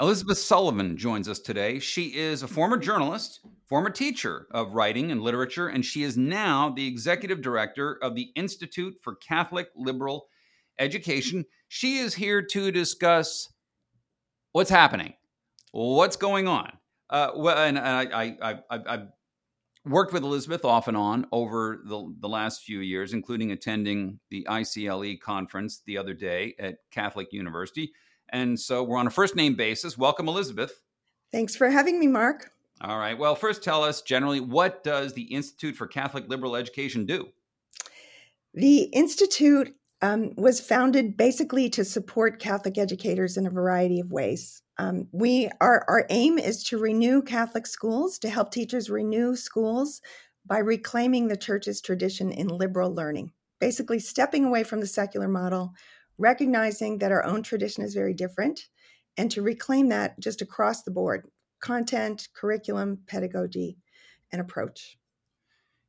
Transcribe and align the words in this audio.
Elisabeth 0.00 0.38
Sullivan 0.38 0.96
joins 0.96 1.28
us 1.28 1.38
today. 1.38 1.78
She 1.78 2.16
is 2.16 2.42
a 2.42 2.48
former 2.48 2.78
journalist, 2.78 3.40
former 3.66 3.90
teacher 3.90 4.46
of 4.50 4.72
writing 4.72 5.10
and 5.10 5.20
literature, 5.20 5.68
and 5.68 5.84
she 5.84 6.04
is 6.04 6.16
now 6.16 6.70
the 6.70 6.86
executive 6.86 7.42
director 7.42 7.98
of 8.02 8.14
the 8.14 8.30
Institute 8.34 8.94
for 9.02 9.16
Catholic 9.16 9.68
Liberal 9.76 10.28
Education. 10.78 11.44
She 11.68 11.98
is 11.98 12.14
here 12.14 12.40
to 12.40 12.72
discuss 12.72 13.52
what's 14.52 14.70
happening, 14.70 15.12
what's 15.72 16.16
going 16.16 16.48
on. 16.48 16.72
Uh, 17.10 17.32
well, 17.36 17.58
and 17.58 17.78
I, 17.78 18.04
I, 18.04 18.36
I, 18.70 18.80
I've 18.86 19.08
worked 19.84 20.14
with 20.14 20.22
Elisabeth 20.22 20.64
off 20.64 20.88
and 20.88 20.96
on 20.96 21.26
over 21.30 21.82
the, 21.84 22.10
the 22.20 22.28
last 22.28 22.62
few 22.62 22.80
years, 22.80 23.12
including 23.12 23.52
attending 23.52 24.18
the 24.30 24.46
ICLE 24.48 25.20
conference 25.20 25.82
the 25.84 25.98
other 25.98 26.14
day 26.14 26.54
at 26.58 26.78
Catholic 26.90 27.34
University. 27.34 27.92
And 28.30 28.58
so 28.58 28.82
we're 28.82 28.98
on 28.98 29.06
a 29.06 29.10
first 29.10 29.36
name 29.36 29.54
basis. 29.54 29.98
Welcome, 29.98 30.28
Elisabeth. 30.28 30.80
Thanks 31.32 31.54
for 31.54 31.70
having 31.70 31.98
me, 31.98 32.06
Mark. 32.06 32.50
All 32.80 32.98
right. 32.98 33.18
Well, 33.18 33.34
first 33.34 33.62
tell 33.62 33.84
us 33.84 34.00
generally 34.02 34.40
what 34.40 34.82
does 34.82 35.12
the 35.12 35.22
Institute 35.22 35.76
for 35.76 35.86
Catholic 35.86 36.28
Liberal 36.28 36.56
Education 36.56 37.04
do? 37.04 37.28
The 38.54 38.84
Institute 38.84 39.74
um, 40.02 40.32
was 40.36 40.60
founded 40.60 41.16
basically 41.16 41.68
to 41.70 41.84
support 41.84 42.40
Catholic 42.40 42.78
educators 42.78 43.36
in 43.36 43.46
a 43.46 43.50
variety 43.50 44.00
of 44.00 44.10
ways. 44.10 44.62
Um, 44.78 45.08
we 45.12 45.50
our 45.60 45.84
our 45.88 46.06
aim 46.08 46.38
is 46.38 46.64
to 46.64 46.78
renew 46.78 47.20
Catholic 47.20 47.66
schools 47.66 48.18
to 48.20 48.30
help 48.30 48.50
teachers 48.50 48.88
renew 48.88 49.36
schools 49.36 50.00
by 50.46 50.58
reclaiming 50.58 51.28
the 51.28 51.36
church's 51.36 51.82
tradition 51.82 52.32
in 52.32 52.48
liberal 52.48 52.94
learning, 52.94 53.32
basically 53.60 53.98
stepping 53.98 54.46
away 54.46 54.64
from 54.64 54.80
the 54.80 54.86
secular 54.86 55.28
model, 55.28 55.74
recognizing 56.20 56.98
that 56.98 57.10
our 57.10 57.24
own 57.24 57.42
tradition 57.42 57.82
is 57.82 57.94
very 57.94 58.14
different, 58.14 58.68
and 59.16 59.30
to 59.30 59.42
reclaim 59.42 59.88
that 59.88 60.18
just 60.20 60.42
across 60.42 60.82
the 60.82 60.90
board 60.90 61.26
content, 61.60 62.28
curriculum, 62.34 62.98
pedagogy, 63.06 63.76
and 64.32 64.40
approach. 64.40 64.96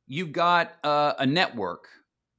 You've 0.06 0.32
got 0.32 0.72
uh, 0.84 1.14
a 1.18 1.26
network 1.26 1.88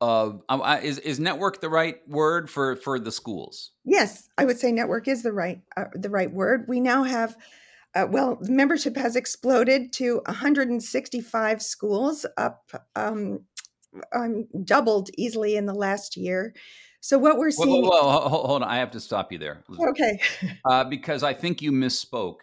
of 0.02 0.42
uh, 0.50 0.80
is 0.84 1.00
is 1.00 1.20
network 1.20 1.62
the 1.62 1.70
right 1.70 1.98
word 2.08 2.50
for 2.50 2.76
for 2.76 3.00
the 3.00 3.12
schools? 3.12 3.72
Yes, 3.86 4.28
I 4.38 4.46
would 4.46 4.60
say 4.60 4.72
network 4.72 5.08
is 5.08 5.24
the 5.24 5.32
right 5.32 5.62
uh, 5.78 5.86
the 5.94 6.10
right 6.10 6.32
word. 6.32 6.66
We 6.68 6.82
now 6.82 7.04
have 7.04 7.38
uh, 7.96 8.08
well, 8.10 8.38
membership 8.42 8.98
has 8.98 9.16
exploded 9.16 9.94
to 9.94 10.22
165 10.26 11.62
schools, 11.62 12.26
up 12.38 12.72
um, 12.96 13.42
um, 14.14 14.48
doubled 14.64 15.10
easily 15.18 15.56
in 15.56 15.68
the 15.68 15.76
last 15.76 16.18
year. 16.18 16.54
So 17.04 17.18
what 17.18 17.38
we're 17.38 17.52
seeing. 17.52 17.82
Well, 17.82 18.08
well, 18.08 18.30
hold 18.30 18.64
on, 18.64 18.70
I 18.70 18.78
have 18.78 18.92
to 18.92 19.00
stop 19.02 19.34
you 19.34 19.38
there. 19.38 19.62
Okay. 19.78 20.22
uh, 20.66 20.86
because 20.86 21.22
I 21.22 21.34
think 21.34 21.62
you 21.62 21.74
misspoke. 21.74 22.38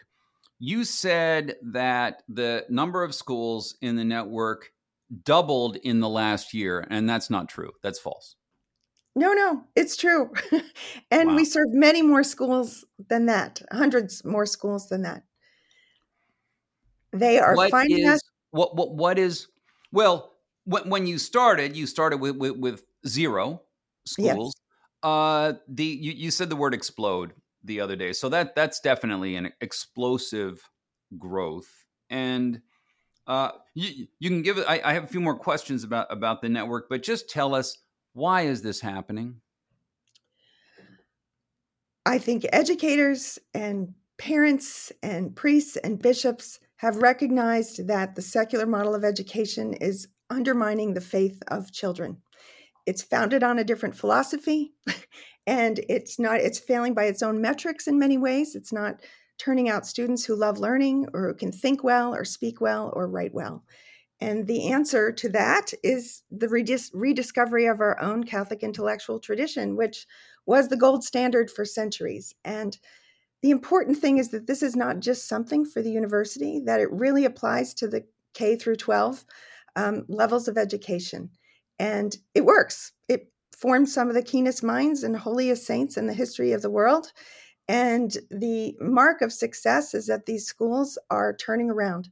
You 0.58 0.84
said 0.84 1.56
that 1.62 2.22
the 2.28 2.66
number 2.68 3.02
of 3.02 3.14
schools 3.14 3.76
in 3.80 3.96
the 3.96 4.04
network 4.04 4.70
doubled 5.24 5.76
in 5.76 6.00
the 6.00 6.10
last 6.10 6.52
year, 6.52 6.86
and 6.90 7.08
that's 7.08 7.30
not 7.30 7.48
true. 7.48 7.72
That's 7.82 7.98
false. 7.98 8.36
No, 9.16 9.32
no, 9.32 9.64
it's 9.76 9.96
true. 9.96 10.30
and 11.10 11.30
wow. 11.30 11.36
we 11.36 11.46
serve 11.46 11.68
many 11.70 12.02
more 12.02 12.22
schools 12.22 12.84
than 13.08 13.24
that, 13.26 13.62
hundreds 13.72 14.26
more 14.26 14.44
schools 14.44 14.90
than 14.90 15.00
that. 15.04 15.22
They 17.14 17.38
are 17.38 17.56
what 17.56 17.70
finding 17.70 18.00
is, 18.00 18.16
us. 18.16 18.20
What, 18.50 18.76
what, 18.76 18.94
what 18.94 19.18
is, 19.18 19.48
well, 19.90 20.34
when, 20.64 20.90
when 20.90 21.06
you 21.06 21.16
started, 21.16 21.78
you 21.78 21.86
started 21.86 22.18
with, 22.18 22.36
with, 22.36 22.58
with 22.58 22.84
zero 23.06 23.62
schools. 24.10 24.54
Yes. 24.56 24.64
Uh, 25.02 25.52
the 25.68 25.84
you, 25.84 26.12
you 26.12 26.30
said 26.30 26.50
the 26.50 26.56
word 26.56 26.74
explode 26.74 27.32
the 27.64 27.80
other 27.80 27.96
day, 27.96 28.12
so 28.12 28.28
that 28.28 28.54
that's 28.54 28.80
definitely 28.80 29.36
an 29.36 29.52
explosive 29.60 30.62
growth. 31.18 31.68
And 32.10 32.60
uh, 33.26 33.52
you 33.74 34.06
you 34.18 34.28
can 34.28 34.42
give 34.42 34.58
it. 34.58 34.66
I, 34.68 34.80
I 34.84 34.92
have 34.92 35.04
a 35.04 35.08
few 35.08 35.20
more 35.20 35.36
questions 35.36 35.84
about 35.84 36.12
about 36.12 36.42
the 36.42 36.48
network, 36.48 36.88
but 36.88 37.02
just 37.02 37.30
tell 37.30 37.54
us 37.54 37.78
why 38.12 38.42
is 38.42 38.62
this 38.62 38.80
happening? 38.80 39.40
I 42.04 42.18
think 42.18 42.46
educators 42.52 43.38
and 43.54 43.94
parents 44.18 44.92
and 45.02 45.34
priests 45.34 45.76
and 45.76 46.00
bishops 46.00 46.60
have 46.76 46.96
recognized 46.96 47.86
that 47.86 48.14
the 48.14 48.22
secular 48.22 48.66
model 48.66 48.94
of 48.94 49.04
education 49.04 49.74
is 49.74 50.08
undermining 50.28 50.94
the 50.94 51.00
faith 51.00 51.42
of 51.48 51.72
children 51.72 52.16
it's 52.90 53.02
founded 53.02 53.44
on 53.44 53.60
a 53.60 53.64
different 53.64 53.94
philosophy 53.94 54.72
and 55.46 55.78
it's 55.88 56.18
not 56.18 56.40
it's 56.40 56.58
failing 56.58 56.92
by 56.92 57.04
its 57.04 57.22
own 57.22 57.40
metrics 57.40 57.86
in 57.86 58.00
many 58.00 58.18
ways. 58.18 58.56
It's 58.56 58.72
not 58.72 59.00
turning 59.38 59.68
out 59.68 59.86
students 59.86 60.24
who 60.24 60.34
love 60.34 60.58
learning 60.58 61.06
or 61.14 61.28
who 61.28 61.34
can 61.34 61.52
think 61.52 61.84
well 61.84 62.12
or 62.12 62.24
speak 62.24 62.60
well 62.60 62.92
or 62.92 63.06
write 63.06 63.32
well. 63.32 63.62
And 64.20 64.44
the 64.48 64.72
answer 64.72 65.12
to 65.12 65.28
that 65.28 65.72
is 65.84 66.22
the 66.32 66.48
redis- 66.48 66.90
rediscovery 66.92 67.66
of 67.66 67.80
our 67.80 67.98
own 68.00 68.24
catholic 68.24 68.64
intellectual 68.64 69.20
tradition 69.20 69.76
which 69.76 70.04
was 70.44 70.66
the 70.66 70.76
gold 70.76 71.04
standard 71.04 71.48
for 71.48 71.64
centuries. 71.64 72.34
And 72.44 72.76
the 73.40 73.50
important 73.50 73.98
thing 73.98 74.18
is 74.18 74.30
that 74.30 74.48
this 74.48 74.64
is 74.64 74.74
not 74.74 74.98
just 74.98 75.28
something 75.28 75.64
for 75.64 75.80
the 75.80 75.92
university 75.92 76.60
that 76.66 76.80
it 76.80 76.90
really 76.90 77.24
applies 77.24 77.72
to 77.74 77.86
the 77.86 78.04
k 78.34 78.56
through 78.56 78.76
12 78.76 79.24
um, 79.76 80.04
levels 80.08 80.48
of 80.48 80.58
education 80.58 81.30
and 81.80 82.18
it 82.34 82.44
works. 82.44 82.92
It 83.08 83.32
formed 83.56 83.88
some 83.88 84.08
of 84.08 84.14
the 84.14 84.22
keenest 84.22 84.62
minds 84.62 85.02
and 85.02 85.16
holiest 85.16 85.66
saints 85.66 85.96
in 85.96 86.06
the 86.06 86.12
history 86.12 86.52
of 86.52 86.60
the 86.60 86.70
world. 86.70 87.10
And 87.66 88.14
the 88.30 88.76
mark 88.80 89.22
of 89.22 89.32
success 89.32 89.94
is 89.94 90.06
that 90.06 90.26
these 90.26 90.46
schools 90.46 90.98
are 91.10 91.34
turning 91.34 91.70
around. 91.70 92.10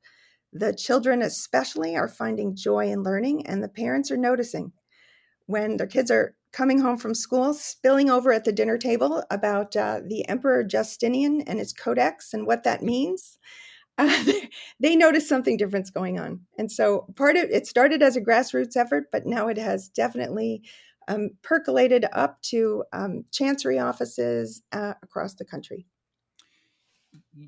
The 0.54 0.72
children, 0.72 1.20
especially, 1.20 1.96
are 1.96 2.08
finding 2.08 2.56
joy 2.56 2.90
in 2.90 3.02
learning, 3.02 3.46
and 3.46 3.62
the 3.62 3.68
parents 3.68 4.10
are 4.10 4.16
noticing 4.16 4.72
when 5.44 5.76
their 5.76 5.86
kids 5.86 6.10
are 6.10 6.34
coming 6.50 6.80
home 6.80 6.96
from 6.96 7.14
school, 7.14 7.52
spilling 7.52 8.08
over 8.08 8.32
at 8.32 8.44
the 8.44 8.52
dinner 8.52 8.78
table 8.78 9.22
about 9.30 9.76
uh, 9.76 10.00
the 10.02 10.26
Emperor 10.28 10.64
Justinian 10.64 11.42
and 11.42 11.58
his 11.58 11.74
codex 11.74 12.32
and 12.32 12.46
what 12.46 12.64
that 12.64 12.82
means 12.82 13.36
uh, 13.98 14.24
they 14.80 14.96
noticed 14.96 15.28
something 15.28 15.56
different's 15.56 15.90
going 15.90 16.18
on. 16.18 16.40
And 16.56 16.70
so 16.70 17.06
part 17.16 17.36
of 17.36 17.50
it 17.50 17.66
started 17.66 18.02
as 18.02 18.16
a 18.16 18.20
grassroots 18.20 18.76
effort, 18.76 19.06
but 19.12 19.26
now 19.26 19.48
it 19.48 19.58
has 19.58 19.88
definitely 19.88 20.62
um, 21.08 21.30
percolated 21.42 22.06
up 22.12 22.40
to 22.42 22.84
um, 22.92 23.24
chancery 23.32 23.78
offices 23.78 24.62
uh, 24.72 24.94
across 25.02 25.34
the 25.34 25.44
country. 25.44 25.86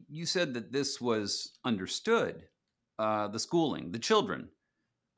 You 0.09 0.27
said 0.27 0.55
that 0.55 0.73
this 0.73 1.01
was 1.01 1.59
understood 1.65 2.45
uh, 2.99 3.29
the 3.29 3.39
schooling, 3.39 3.93
the 3.93 3.99
children, 3.99 4.49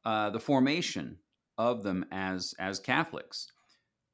uh, 0.05 0.31
the 0.31 0.41
formation 0.41 1.19
of 1.59 1.83
them 1.83 2.05
as 2.11 2.55
as 2.59 2.81
Catholics 2.81 3.47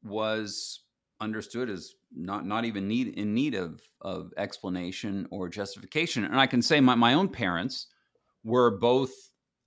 was 0.02 0.80
understood 1.20 1.70
as 1.70 1.94
not 2.14 2.46
not 2.46 2.64
even 2.64 2.88
need 2.88 3.08
in 3.08 3.34
need 3.34 3.54
of 3.54 3.80
of 4.00 4.32
explanation 4.36 5.26
or 5.30 5.48
justification. 5.48 6.24
And 6.24 6.40
I 6.40 6.46
can 6.46 6.62
say 6.62 6.80
my, 6.80 6.94
my 6.94 7.14
own 7.14 7.28
parents 7.28 7.88
were 8.44 8.78
both 8.78 9.10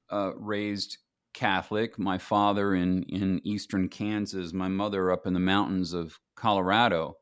uh, 0.09 0.31
raised 0.37 0.97
Catholic. 1.33 1.97
My 1.99 2.17
father 2.17 2.75
in 2.75 3.03
in 3.03 3.41
eastern 3.43 3.89
Kansas, 3.89 4.53
my 4.53 4.67
mother 4.67 5.11
up 5.11 5.27
in 5.27 5.33
the 5.33 5.39
mountains 5.39 5.93
of 5.93 6.17
Colorado, 6.35 7.15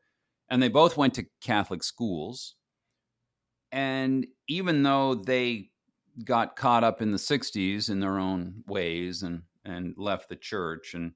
and 0.50 0.62
they 0.62 0.70
both 0.70 0.98
went 0.98 1.14
to 1.16 1.26
Catholic 1.42 1.84
schools. 1.84 2.56
And 3.72 4.26
even 4.48 4.82
though 4.82 5.14
they 5.16 5.70
got 6.26 6.56
caught 6.56 6.84
up 6.84 7.02
in 7.02 7.12
the 7.12 7.18
60s 7.18 7.90
in 7.90 8.00
their 8.00 8.18
own 8.18 8.64
ways 8.68 9.24
and 9.24 9.44
and 9.66 9.94
left 9.98 10.30
the 10.30 10.36
church 10.36 10.94
and 10.94 11.12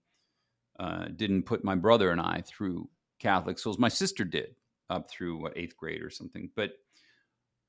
uh, 0.80 1.06
didn't 1.16 1.44
put 1.44 1.64
my 1.64 1.76
brother 1.76 2.12
and 2.12 2.22
I 2.22 2.44
through 2.46 2.90
Catholic 3.24 3.58
schools. 3.58 3.80
My 3.80 3.90
sister 3.90 4.26
did 4.26 4.56
up 4.90 5.10
through 5.10 5.38
what 5.38 5.58
eighth 5.58 5.78
grade 5.78 6.04
or 6.04 6.10
something. 6.10 6.50
But 6.56 6.74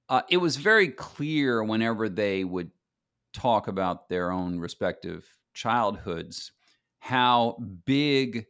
uh, 0.08 0.22
it 0.28 0.36
was 0.36 0.56
very 0.56 0.88
clear 0.88 1.62
whenever 1.64 2.08
they 2.08 2.44
would 2.44 2.70
talk 3.32 3.68
about 3.68 4.08
their 4.08 4.30
own 4.30 4.58
respective 4.58 5.26
childhoods 5.54 6.52
how 6.98 7.56
big 7.84 8.46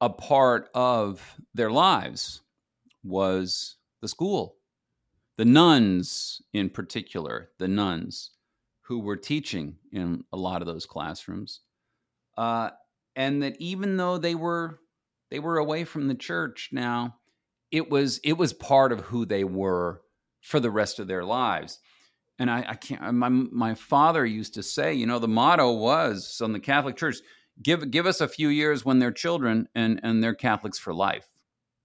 a 0.00 0.10
part 0.10 0.68
of 0.74 1.34
their 1.54 1.70
lives 1.70 2.42
was 3.02 3.76
the 4.00 4.08
school. 4.08 4.56
The 5.38 5.44
nuns, 5.44 6.42
in 6.52 6.68
particular, 6.68 7.50
the 7.58 7.68
nuns 7.68 8.32
who 8.82 9.00
were 9.00 9.16
teaching 9.16 9.76
in 9.92 10.24
a 10.32 10.36
lot 10.36 10.60
of 10.60 10.66
those 10.66 10.84
classrooms. 10.84 11.60
Uh, 12.36 12.70
and 13.16 13.42
that 13.42 13.56
even 13.58 13.96
though 13.96 14.18
they 14.18 14.34
were 14.34 14.80
they 15.30 15.38
were 15.38 15.58
away 15.58 15.84
from 15.84 16.08
the 16.08 16.14
church. 16.14 16.70
Now 16.72 17.16
it 17.70 17.90
was 17.90 18.20
it 18.24 18.34
was 18.34 18.52
part 18.52 18.92
of 18.92 19.00
who 19.00 19.26
they 19.26 19.44
were 19.44 20.00
for 20.40 20.60
the 20.60 20.70
rest 20.70 20.98
of 20.98 21.08
their 21.08 21.24
lives. 21.24 21.78
And 22.40 22.50
I, 22.50 22.64
I, 22.68 22.74
can't 22.74 23.02
uh, 23.02 23.12
my 23.12 23.28
my 23.28 23.74
father 23.74 24.24
used 24.24 24.54
to 24.54 24.62
say 24.62 24.94
you 24.94 25.06
know 25.06 25.18
the 25.18 25.28
motto 25.28 25.72
was 25.72 26.40
on 26.40 26.52
the 26.52 26.60
catholic 26.60 26.96
church 26.96 27.16
give 27.60 27.90
give 27.90 28.06
us 28.06 28.20
a 28.20 28.28
few 28.28 28.48
years 28.48 28.84
when 28.84 28.98
they're 28.98 29.10
children 29.10 29.68
and 29.74 30.00
and 30.02 30.22
they're 30.22 30.34
catholics 30.34 30.78
for 30.78 30.94
life. 30.94 31.28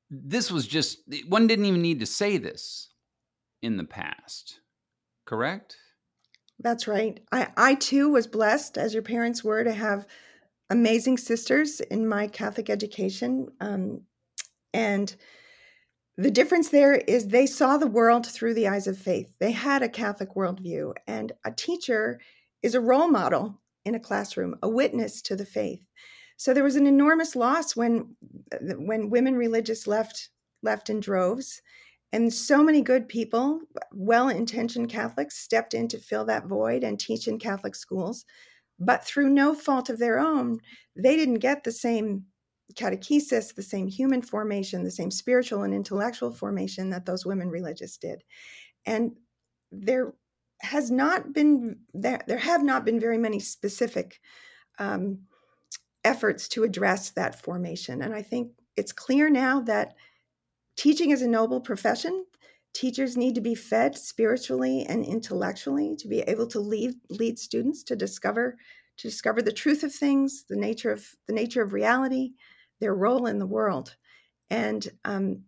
This 0.10 0.52
was 0.52 0.68
just 0.68 1.00
one 1.28 1.48
didn't 1.48 1.66
even 1.66 1.82
need 1.82 2.00
to 2.02 2.06
say 2.06 2.38
this 2.38 2.90
in 3.62 3.78
the 3.78 3.84
past 3.84 4.60
correct? 5.26 5.78
That's 6.60 6.88
right. 6.88 7.20
I 7.32 7.48
i 7.58 7.76
too 7.76 8.10
was 8.10 8.28
blessed 8.28 8.78
as 8.78 8.94
your 8.94 9.04
parents 9.04 9.44
were 9.44 9.64
to 9.64 9.74
have 9.74 10.06
amazing 10.74 11.18
sisters 11.18 11.80
in 11.80 12.08
my 12.08 12.28
catholic 12.28 12.70
education 12.70 13.48
um, 13.62 14.02
and 14.74 15.16
the 16.18 16.32
difference 16.32 16.70
there 16.70 16.96
is 16.96 17.28
they 17.28 17.48
saw 17.48 17.78
the 17.78 17.88
world 17.88 18.28
through 18.28 18.54
the 18.54 18.68
eyes 18.68 18.86
of 18.86 18.98
faith. 18.98 19.34
They 19.40 19.52
had 19.52 19.82
a 19.82 19.90
Catholic 19.90 20.36
worldview, 20.36 20.94
and 21.08 21.32
a 21.44 21.52
teacher 21.52 22.20
is 22.62 22.76
a 22.76 22.82
role 22.82 23.08
model 23.08 23.60
in 23.84 23.96
a 23.96 24.00
classroom, 24.00 24.56
a 24.62 24.70
witness 24.70 25.22
to 25.24 25.36
the 25.36 25.46
faith. 25.46 25.84
So 26.38 26.54
there 26.54 26.64
was 26.64 26.76
an 26.76 26.88
enormous 26.88 27.36
loss 27.36 27.76
when 27.76 28.16
when 28.62 29.10
women 29.10 29.36
religious 29.36 29.88
left 29.88 30.30
left 30.62 30.90
in 30.90 31.00
droves, 31.00 31.62
and 32.12 32.32
so 32.32 32.64
many 32.64 32.82
good 32.82 33.08
people, 33.10 33.62
well-intentioned 33.92 34.90
Catholics, 34.90 35.40
stepped 35.40 35.74
in 35.74 35.88
to 35.88 35.98
fill 35.98 36.26
that 36.26 36.46
void 36.46 36.84
and 36.84 37.00
teach 37.00 37.28
in 37.28 37.40
Catholic 37.40 37.76
schools. 37.76 38.24
But 38.80 39.06
through 39.06 39.30
no 39.30 39.54
fault 39.54 39.90
of 39.90 40.00
their 40.00 40.20
own, 40.20 40.60
they 40.96 41.16
didn't 41.16 41.36
get 41.36 41.64
the 41.64 41.72
same 41.72 42.26
catechesis, 42.76 43.54
the 43.54 43.64
same 43.64 43.88
human 43.88 44.22
formation, 44.22 44.84
the 44.84 44.92
same 44.92 45.12
spiritual 45.12 45.64
and 45.64 45.74
intellectual 45.74 46.32
formation 46.32 46.90
that 46.90 47.06
those 47.06 47.26
women 47.26 47.50
religious 47.50 47.98
did. 47.98 48.24
And 48.86 49.12
there 49.72 50.14
has 50.62 50.90
not 50.90 51.34
been 51.34 51.80
there, 51.94 52.22
there 52.28 52.38
have 52.38 52.64
not 52.64 52.86
been 52.86 53.00
very 53.00 53.18
many 53.18 53.40
specific 53.40 54.20
um, 54.80 55.20
efforts 56.04 56.48
to 56.50 56.64
address 56.64 57.12
that 57.12 57.42
formation. 57.42 58.02
And 58.02 58.14
I 58.14 58.22
think 58.22 58.52
it's 58.76 58.92
clear 58.92 59.30
now 59.30 59.62
that 59.62 59.94
teaching 60.76 61.12
is 61.12 61.22
a 61.22 61.28
noble 61.28 61.62
profession. 61.62 62.26
Teachers 62.74 63.16
need 63.16 63.36
to 63.36 63.42
be 63.42 63.56
fed 63.56 63.96
spiritually 63.96 64.86
and 64.88 65.06
intellectually 65.06 65.96
to 65.98 66.08
be 66.08 66.22
able 66.22 66.48
to 66.48 66.60
lead 66.60 66.96
lead 67.10 67.38
students 67.38 67.84
to 67.84 67.96
discover 67.96 68.58
to 68.98 69.08
discover 69.08 69.42
the 69.42 69.52
truth 69.52 69.84
of 69.84 69.94
things, 69.94 70.46
the 70.48 70.56
nature 70.56 70.92
of 70.92 71.06
the 71.28 71.34
nature 71.34 71.62
of 71.62 71.74
reality, 71.74 72.34
their 72.80 72.94
role 72.94 73.28
in 73.28 73.40
the 73.40 73.46
world. 73.46 73.96
And 74.50 74.88
um, 75.06 75.44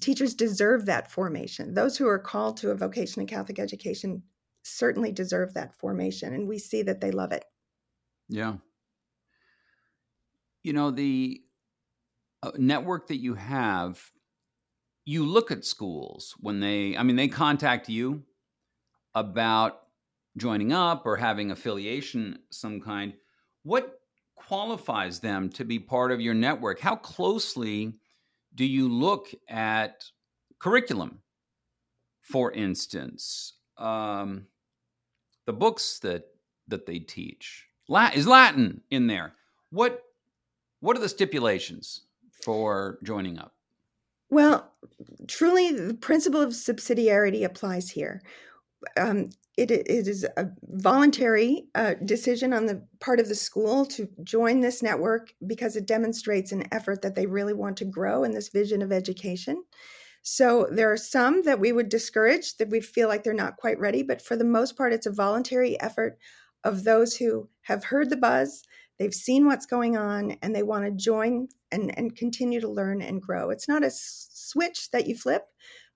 teachers 0.00 0.34
deserve 0.34 0.86
that 0.86 1.10
formation. 1.10 1.74
Those 1.74 1.96
who 1.96 2.06
are 2.06 2.18
called 2.18 2.56
to 2.58 2.70
a 2.70 2.74
vocation 2.74 3.22
in 3.22 3.26
Catholic 3.26 3.58
education 3.58 4.22
certainly 4.62 5.12
deserve 5.12 5.54
that 5.54 5.74
formation, 5.74 6.34
and 6.34 6.48
we 6.48 6.58
see 6.58 6.82
that 6.82 7.00
they 7.00 7.10
love 7.10 7.32
it. 7.32 7.44
Yeah. 8.28 8.54
You 10.62 10.72
know, 10.72 10.90
the 10.90 11.42
uh, 12.42 12.52
network 12.56 13.08
that 13.08 13.20
you 13.20 13.34
have, 13.34 14.02
you 15.04 15.24
look 15.24 15.50
at 15.50 15.64
schools 15.64 16.34
when 16.40 16.60
they, 16.60 16.96
I 16.96 17.02
mean, 17.02 17.16
they 17.16 17.28
contact 17.28 17.88
you 17.88 18.22
about 19.14 19.82
joining 20.36 20.72
up 20.72 21.06
or 21.06 21.16
having 21.16 21.50
affiliation 21.50 22.38
some 22.50 22.80
kind. 22.80 23.14
What 23.62 24.00
qualifies 24.34 25.20
them 25.20 25.48
to 25.50 25.64
be 25.64 25.78
part 25.78 26.10
of 26.10 26.20
your 26.20 26.34
network? 26.34 26.80
How 26.80 26.96
closely 26.96 27.94
do 28.54 28.64
you 28.64 28.88
look 28.88 29.28
at 29.48 30.04
curriculum, 30.58 31.20
for 32.20 32.52
instance? 32.52 33.54
Um, 33.76 34.46
the 35.46 35.52
books 35.52 35.98
that 36.00 36.24
that 36.68 36.86
they 36.86 36.98
teach 36.98 37.66
is 38.14 38.26
Latin 38.26 38.80
in 38.90 39.06
there. 39.06 39.34
What 39.70 40.02
what 40.80 40.96
are 40.96 41.00
the 41.00 41.08
stipulations 41.08 42.02
for 42.42 42.98
joining 43.02 43.38
up? 43.38 43.54
Well, 44.30 44.72
truly, 45.28 45.72
the 45.72 45.94
principle 45.94 46.40
of 46.40 46.50
subsidiarity 46.50 47.44
applies 47.44 47.90
here. 47.90 48.22
Um, 48.96 49.30
it, 49.56 49.70
it 49.70 49.88
is 49.88 50.24
a 50.36 50.48
voluntary 50.62 51.66
uh, 51.74 51.94
decision 52.04 52.52
on 52.52 52.66
the 52.66 52.84
part 53.00 53.20
of 53.20 53.28
the 53.28 53.34
school 53.34 53.86
to 53.86 54.08
join 54.24 54.60
this 54.60 54.82
network 54.82 55.32
because 55.46 55.76
it 55.76 55.86
demonstrates 55.86 56.50
an 56.50 56.64
effort 56.72 57.02
that 57.02 57.14
they 57.14 57.26
really 57.26 57.54
want 57.54 57.76
to 57.78 57.84
grow 57.84 58.24
in 58.24 58.32
this 58.32 58.48
vision 58.48 58.82
of 58.82 58.90
education. 58.90 59.62
So 60.22 60.66
there 60.70 60.90
are 60.90 60.96
some 60.96 61.42
that 61.42 61.60
we 61.60 61.70
would 61.70 61.88
discourage 61.88 62.56
that 62.56 62.70
we 62.70 62.80
feel 62.80 63.08
like 63.08 63.22
they're 63.22 63.34
not 63.34 63.58
quite 63.58 63.78
ready, 63.78 64.02
but 64.02 64.22
for 64.22 64.36
the 64.36 64.44
most 64.44 64.76
part, 64.76 64.92
it's 64.92 65.06
a 65.06 65.12
voluntary 65.12 65.78
effort 65.80 66.18
of 66.64 66.84
those 66.84 67.14
who 67.14 67.48
have 67.62 67.84
heard 67.84 68.10
the 68.10 68.16
buzz, 68.16 68.62
they've 68.98 69.14
seen 69.14 69.46
what's 69.46 69.66
going 69.66 69.96
on, 69.96 70.36
and 70.42 70.54
they 70.54 70.62
want 70.62 70.84
to 70.86 70.90
join 70.90 71.46
and, 71.70 71.96
and 71.98 72.16
continue 72.16 72.60
to 72.60 72.68
learn 72.68 73.02
and 73.02 73.20
grow. 73.20 73.50
It's 73.50 73.68
not 73.68 73.84
a 73.84 73.90
switch 74.54 74.90
that 74.92 75.06
you 75.06 75.16
flip, 75.16 75.44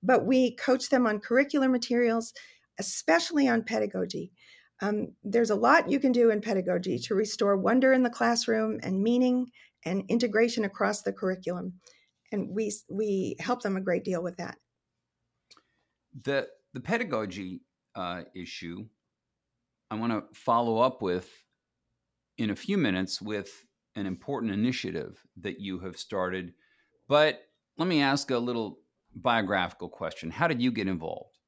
but 0.02 0.26
we 0.26 0.56
coach 0.56 0.90
them 0.90 1.06
on 1.06 1.20
curricular 1.20 1.70
materials 1.70 2.32
especially 2.78 3.48
on 3.48 3.62
pedagogy. 3.62 4.32
Um, 4.80 5.08
there's 5.24 5.50
a 5.50 5.56
lot 5.56 5.90
you 5.90 5.98
can 5.98 6.12
do 6.12 6.30
in 6.30 6.40
pedagogy 6.40 6.98
to 7.00 7.14
restore 7.14 7.56
wonder 7.56 7.92
in 7.92 8.04
the 8.04 8.10
classroom 8.10 8.78
and 8.82 9.02
meaning 9.02 9.50
and 9.84 10.04
integration 10.08 10.64
across 10.64 11.02
the 11.02 11.12
curriculum. 11.12 11.74
And 12.30 12.50
we, 12.54 12.72
we 12.88 13.36
help 13.40 13.62
them 13.62 13.76
a 13.76 13.80
great 13.80 14.04
deal 14.04 14.22
with 14.22 14.36
that. 14.36 14.56
The, 16.22 16.48
the 16.74 16.80
pedagogy 16.80 17.62
uh, 17.94 18.22
issue, 18.34 18.86
I 19.90 19.96
want 19.96 20.12
to 20.12 20.38
follow 20.38 20.78
up 20.78 21.02
with 21.02 21.28
in 22.36 22.50
a 22.50 22.56
few 22.56 22.78
minutes 22.78 23.20
with 23.20 23.64
an 23.96 24.06
important 24.06 24.52
initiative 24.52 25.18
that 25.40 25.60
you 25.60 25.80
have 25.80 25.96
started. 25.96 26.52
But 27.08 27.40
let 27.78 27.88
me 27.88 28.02
ask 28.02 28.30
a 28.30 28.38
little 28.38 28.80
biographical 29.14 29.88
question. 29.88 30.30
How 30.30 30.48
did 30.48 30.60
you 30.60 30.70
get 30.70 30.88
involved? 30.88 31.38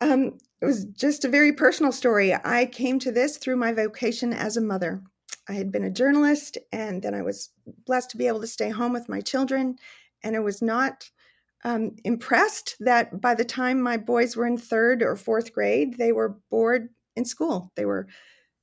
Um, 0.00 0.38
it 0.62 0.64
was 0.64 0.86
just 0.86 1.24
a 1.24 1.28
very 1.28 1.52
personal 1.52 1.92
story. 1.92 2.34
I 2.34 2.66
came 2.66 2.98
to 3.00 3.12
this 3.12 3.36
through 3.36 3.56
my 3.56 3.72
vocation 3.72 4.32
as 4.32 4.56
a 4.56 4.62
mother. 4.62 5.02
I 5.48 5.52
had 5.54 5.72
been 5.72 5.84
a 5.84 5.90
journalist, 5.90 6.56
and 6.72 7.02
then 7.02 7.14
I 7.14 7.22
was 7.22 7.50
blessed 7.86 8.10
to 8.10 8.16
be 8.16 8.26
able 8.26 8.40
to 8.40 8.46
stay 8.46 8.70
home 8.70 8.92
with 8.92 9.08
my 9.08 9.20
children. 9.20 9.76
And 10.22 10.36
I 10.36 10.40
was 10.40 10.62
not 10.62 11.10
um, 11.64 11.96
impressed 12.04 12.76
that 12.80 13.20
by 13.20 13.34
the 13.34 13.44
time 13.44 13.80
my 13.80 13.96
boys 13.96 14.36
were 14.36 14.46
in 14.46 14.56
third 14.56 15.02
or 15.02 15.16
fourth 15.16 15.52
grade, 15.52 15.98
they 15.98 16.12
were 16.12 16.38
bored 16.50 16.88
in 17.16 17.24
school. 17.24 17.72
They 17.74 17.84
were 17.84 18.06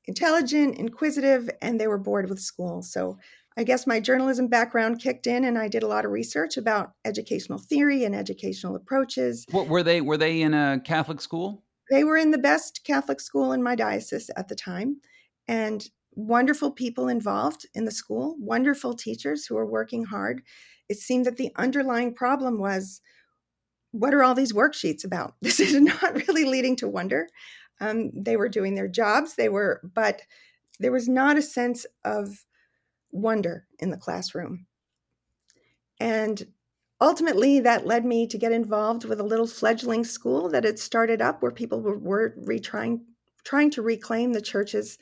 intelligent, 0.06 0.78
inquisitive, 0.78 1.50
and 1.62 1.80
they 1.80 1.88
were 1.88 1.98
bored 1.98 2.30
with 2.30 2.40
school. 2.40 2.82
So 2.82 3.18
I 3.58 3.64
guess 3.64 3.88
my 3.88 4.00
journalism 4.00 4.48
background 4.48 5.02
kicked 5.02 5.26
in, 5.26 5.44
and 5.44 5.58
I 5.58 5.68
did 5.68 5.82
a 5.82 5.88
lot 5.88 6.06
of 6.06 6.12
research 6.12 6.58
about 6.58 6.92
educational 7.04 7.58
theory 7.58 8.04
and 8.04 8.16
educational 8.16 8.76
approaches. 8.76 9.46
What 9.50 9.68
were 9.68 9.82
they? 9.82 10.00
Were 10.00 10.18
they 10.18 10.42
in 10.42 10.54
a 10.54 10.80
Catholic 10.84 11.20
school? 11.20 11.64
They 11.90 12.04
were 12.04 12.18
in 12.18 12.32
the 12.32 12.38
best 12.38 12.82
Catholic 12.84 13.20
school 13.20 13.54
in 13.54 13.64
my 13.64 13.74
diocese 13.76 14.30
at 14.38 14.48
the 14.48 14.56
time, 14.56 15.02
and 15.48 15.90
wonderful 16.14 16.72
people 16.72 17.08
involved 17.08 17.68
in 17.74 17.86
the 17.86 17.92
school, 17.92 18.36
wonderful 18.40 18.94
teachers 18.94 19.46
who 19.46 19.56
were 19.56 19.66
working 19.66 20.06
hard. 20.06 20.44
It 20.88 20.98
seemed 20.98 21.26
that 21.26 21.38
the 21.38 21.52
underlying 21.56 22.14
problem 22.14 22.60
was 22.60 23.02
what 23.92 24.14
are 24.14 24.24
all 24.24 24.36
these 24.36 24.54
worksheets 24.54 25.04
about? 25.04 25.34
This 25.42 25.60
is 25.60 25.80
not 25.80 26.28
really 26.28 26.46
leading 26.46 26.76
to 26.78 26.88
wonder. 26.88 27.28
Um, 27.80 28.12
they 28.14 28.38
were 28.38 28.50
doing 28.50 28.76
their 28.76 28.88
jobs, 28.88 29.36
they 29.36 29.50
were, 29.50 29.82
but 29.96 30.22
there 30.80 30.92
was 30.92 31.08
not 31.08 31.38
a 31.38 31.42
sense 31.42 31.86
of 32.04 32.46
wonder 33.18 33.66
in 33.80 33.90
the 33.90 33.98
classroom. 33.98 34.66
And 36.00 36.48
ultimately, 37.02 37.60
that 37.62 37.86
led 37.86 38.06
me 38.06 38.28
to 38.28 38.38
get 38.38 38.52
involved 38.52 39.06
with 39.06 39.20
a 39.20 39.24
little 39.24 39.48
fledgling 39.48 40.04
school 40.04 40.50
that 40.50 40.64
had 40.64 40.80
started 40.80 41.22
up 41.22 41.42
where 41.42 41.52
people 41.52 41.82
were, 41.82 41.98
were 41.98 42.36
retrying, 42.46 43.02
trying 43.44 43.72
to 43.72 43.82
reclaim 43.82 44.34
the 44.34 44.42
church's 44.42 44.98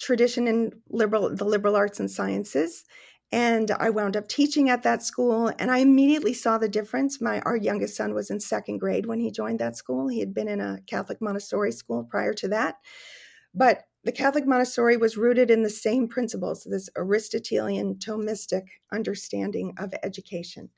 tradition 0.00 0.46
in 0.46 0.72
liberal, 0.90 1.34
the 1.34 1.44
liberal 1.44 1.76
arts 1.76 2.00
and 2.00 2.10
sciences. 2.10 2.84
And 3.32 3.72
I 3.72 3.90
wound 3.90 4.16
up 4.16 4.28
teaching 4.28 4.70
at 4.70 4.84
that 4.84 5.02
school, 5.02 5.52
and 5.58 5.70
I 5.70 5.78
immediately 5.78 6.32
saw 6.32 6.58
the 6.58 6.68
difference. 6.68 7.20
My 7.20 7.40
our 7.40 7.56
youngest 7.56 7.96
son 7.96 8.14
was 8.14 8.30
in 8.30 8.38
second 8.38 8.78
grade 8.78 9.06
when 9.06 9.18
he 9.18 9.32
joined 9.32 9.58
that 9.58 9.76
school. 9.76 10.06
He 10.06 10.20
had 10.20 10.32
been 10.32 10.48
in 10.48 10.60
a 10.60 10.78
Catholic 10.86 11.20
Montessori 11.20 11.72
school 11.72 12.04
prior 12.04 12.32
to 12.34 12.48
that, 12.48 12.76
but 13.52 13.82
the 14.06 14.12
Catholic 14.12 14.46
Montessori 14.46 14.96
was 14.96 15.16
rooted 15.16 15.50
in 15.50 15.64
the 15.64 15.68
same 15.68 16.06
principles, 16.06 16.62
this 16.62 16.88
Aristotelian 16.96 17.96
Thomistic 17.96 18.62
understanding 18.92 19.74
of 19.78 19.92
education. 20.04 20.70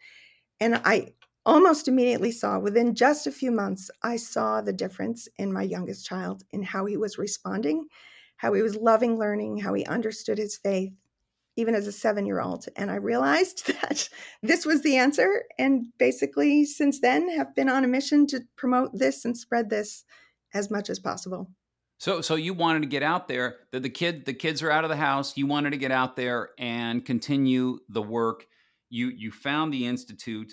And 0.60 0.80
I 0.82 1.08
almost 1.44 1.88
immediately 1.88 2.32
saw, 2.32 2.58
within 2.58 2.94
just 2.94 3.26
a 3.26 3.30
few 3.30 3.50
months, 3.50 3.90
I 4.02 4.16
saw 4.16 4.62
the 4.62 4.72
difference 4.72 5.28
in 5.36 5.52
my 5.52 5.62
youngest 5.62 6.06
child 6.06 6.42
in 6.52 6.62
how 6.62 6.86
he 6.86 6.96
was 6.96 7.18
responding, 7.18 7.88
how 8.38 8.54
he 8.54 8.62
was 8.62 8.76
loving 8.76 9.18
learning, 9.18 9.58
how 9.58 9.74
he 9.74 9.84
understood 9.84 10.38
his 10.38 10.56
faith, 10.56 10.94
even 11.54 11.74
as 11.74 11.86
a 11.86 11.92
seven 11.92 12.24
year 12.24 12.40
old. 12.40 12.64
And 12.76 12.90
I 12.90 12.96
realized 12.96 13.66
that 13.82 14.08
this 14.42 14.64
was 14.64 14.80
the 14.80 14.96
answer. 14.96 15.44
And 15.58 15.88
basically, 15.98 16.64
since 16.64 16.98
then, 16.98 17.28
have 17.28 17.54
been 17.54 17.68
on 17.68 17.84
a 17.84 17.88
mission 17.88 18.26
to 18.28 18.40
promote 18.56 18.92
this 18.94 19.26
and 19.26 19.36
spread 19.36 19.68
this 19.68 20.06
as 20.54 20.70
much 20.70 20.88
as 20.88 20.98
possible. 20.98 21.50
So, 21.98 22.20
so 22.20 22.36
you 22.36 22.54
wanted 22.54 22.82
to 22.82 22.88
get 22.88 23.02
out 23.02 23.26
there. 23.26 23.56
The, 23.72 23.80
the 23.80 23.90
kid, 23.90 24.24
the 24.24 24.32
kids 24.32 24.62
are 24.62 24.70
out 24.70 24.84
of 24.84 24.90
the 24.90 24.96
house. 24.96 25.36
You 25.36 25.46
wanted 25.46 25.70
to 25.70 25.76
get 25.76 25.90
out 25.90 26.14
there 26.14 26.50
and 26.56 27.04
continue 27.04 27.80
the 27.88 28.02
work. 28.02 28.46
You 28.88 29.08
you 29.08 29.32
found 29.32 29.74
the 29.74 29.86
institute. 29.86 30.52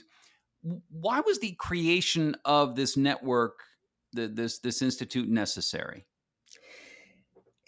Why 0.89 1.21
was 1.21 1.39
the 1.39 1.53
creation 1.53 2.35
of 2.43 2.75
this 2.75 2.97
network, 2.97 3.59
the, 4.11 4.27
this 4.27 4.59
this 4.59 4.81
institute, 4.81 5.29
necessary? 5.29 6.05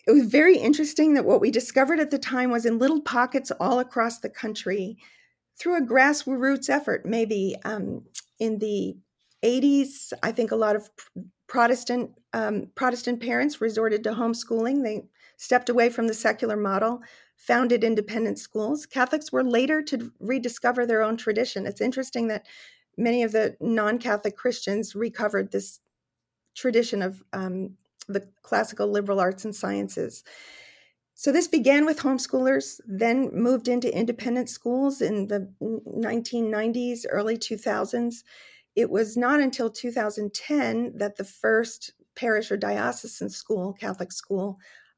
It 0.07 0.12
was 0.12 0.25
very 0.25 0.57
interesting 0.57 1.13
that 1.13 1.25
what 1.25 1.39
we 1.39 1.51
discovered 1.51 2.00
at 2.00 2.12
the 2.12 2.17
time 2.17 2.50
was 2.50 2.65
in 2.65 2.79
little 2.79 3.01
pockets 3.01 3.51
all 3.60 3.79
across 3.79 4.19
the 4.19 4.29
country, 4.29 4.98
through 5.60 5.77
a 5.77 5.86
grassroots 5.86 6.69
effort. 6.69 7.05
Maybe 7.05 7.55
um, 7.63 8.03
in 8.39 8.57
the 8.57 8.98
80s, 9.43 10.13
I 10.24 10.31
think 10.31 10.51
a 10.51 10.55
lot 10.55 10.75
of 10.75 10.89
Protestant 11.48 12.12
um, 12.38 12.67
Protestant 12.75 13.20
parents 13.20 13.60
resorted 13.62 14.03
to 14.03 14.12
homeschooling. 14.12 14.84
They 14.84 15.06
stepped 15.38 15.70
away 15.70 15.89
from 15.89 16.06
the 16.06 16.13
secular 16.13 16.56
model, 16.56 17.01
founded 17.36 17.84
independent 17.84 18.38
schools. 18.38 18.86
Catholics 18.86 19.32
were 19.32 19.44
later 19.44 19.82
to 19.84 20.12
rediscover 20.20 20.86
their 20.86 21.01
own 21.01 21.17
tradition. 21.17 21.65
It's 21.65 21.82
interesting 21.82 22.27
that 22.27 22.46
many 22.96 23.24
of 23.24 23.32
the 23.32 23.58
non-Catholic 23.60 24.36
Christians 24.38 24.96
recovered 24.96 25.51
this 25.51 25.79
tradition 26.56 27.01
of 27.01 27.24
um, 27.34 27.72
the 28.08 28.27
classical 28.44 28.88
liberal 28.88 29.20
arts 29.20 29.44
and 29.44 29.56
sciences. 29.56 30.24
So 31.15 31.32
this 31.32 31.48
began 31.48 31.88
with 31.88 32.00
homeschoolers, 32.00 32.79
then 32.86 33.32
moved 33.34 33.67
into 33.67 33.96
independent 33.96 34.50
schools 34.50 35.01
in 35.01 35.27
the 35.27 35.51
1990s, 35.60 37.06
early 37.10 37.38
2000s 37.38 38.22
it 38.77 38.91
was 38.91 39.17
not 39.17 39.39
until 39.41 39.72
2010 39.72 41.00
that 41.00 41.15
the 41.15 41.24
first 41.24 41.94
parish 42.17 42.51
or 42.51 42.57
diocesan 42.57 43.29
school, 43.29 43.74
Catholic 43.74 44.12
school, 44.12 44.57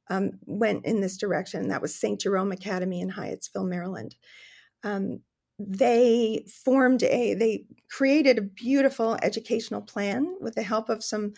um, 0.09 0.31
went 0.45 0.85
in 0.85 1.01
this 1.01 1.17
direction. 1.17 1.67
That 1.67 1.81
was 1.81 1.93
St. 1.93 2.19
Jerome 2.19 2.51
Academy 2.51 3.01
in 3.01 3.11
Hyattsville, 3.11 3.67
Maryland. 3.67 4.15
Um, 4.83 5.19
they 5.59 6.45
formed 6.63 7.03
a, 7.03 7.33
they 7.35 7.65
created 7.91 8.37
a 8.37 8.43
beautiful 8.43 9.17
educational 9.21 9.81
plan 9.81 10.35
with 10.39 10.55
the 10.55 10.63
help 10.63 10.89
of 10.89 11.03
some 11.03 11.33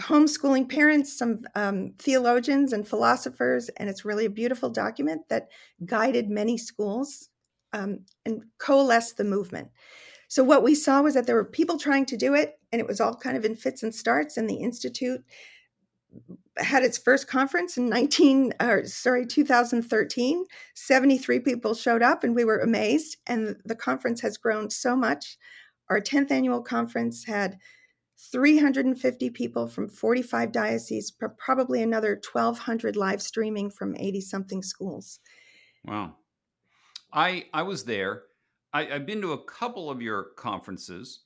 homeschooling 0.00 0.68
parents, 0.68 1.16
some 1.16 1.42
um, 1.54 1.92
theologians 1.98 2.72
and 2.72 2.88
philosophers, 2.88 3.68
and 3.76 3.88
it's 3.88 4.04
really 4.04 4.24
a 4.24 4.30
beautiful 4.30 4.70
document 4.70 5.22
that 5.28 5.48
guided 5.84 6.28
many 6.28 6.58
schools 6.58 7.28
um, 7.72 8.00
and 8.24 8.42
coalesced 8.58 9.16
the 9.16 9.24
movement. 9.24 9.68
So 10.30 10.44
what 10.44 10.62
we 10.62 10.76
saw 10.76 11.02
was 11.02 11.14
that 11.14 11.26
there 11.26 11.34
were 11.34 11.44
people 11.44 11.76
trying 11.76 12.06
to 12.06 12.16
do 12.16 12.34
it, 12.34 12.60
and 12.70 12.80
it 12.80 12.86
was 12.86 13.00
all 13.00 13.16
kind 13.16 13.36
of 13.36 13.44
in 13.44 13.56
fits 13.56 13.82
and 13.82 13.92
starts. 13.92 14.36
And 14.36 14.48
the 14.48 14.62
institute 14.62 15.24
had 16.56 16.84
its 16.84 16.96
first 16.96 17.26
conference 17.26 17.76
in 17.76 17.88
19 17.88 18.52
or 18.60 18.84
sorry 18.84 19.24
2013 19.24 20.44
73 20.74 21.40
people 21.40 21.72
showed 21.72 22.02
up 22.02 22.24
and 22.24 22.34
we 22.34 22.44
were 22.44 22.58
amazed 22.58 23.16
and 23.28 23.56
the 23.64 23.76
conference 23.76 24.20
has 24.20 24.36
grown 24.36 24.70
so 24.70 24.94
much. 24.96 25.36
Our 25.88 26.00
10th 26.00 26.30
annual 26.30 26.62
conference 26.62 27.24
had 27.24 27.58
350 28.32 29.30
people 29.30 29.66
from 29.66 29.88
45 29.88 30.52
dioceses 30.52 31.12
probably 31.38 31.82
another 31.82 32.20
1200 32.32 32.94
live 32.94 33.22
streaming 33.22 33.70
from 33.70 33.96
80 33.96 34.20
something 34.20 34.62
schools. 34.62 35.18
Wow. 35.84 36.14
I 37.12 37.46
i 37.52 37.62
was 37.62 37.84
there 37.84 38.22
I, 38.72 38.84
have 38.84 39.06
been 39.06 39.20
to 39.22 39.32
a 39.32 39.44
couple 39.44 39.90
of 39.90 40.00
your 40.00 40.28
conferences 40.36 41.20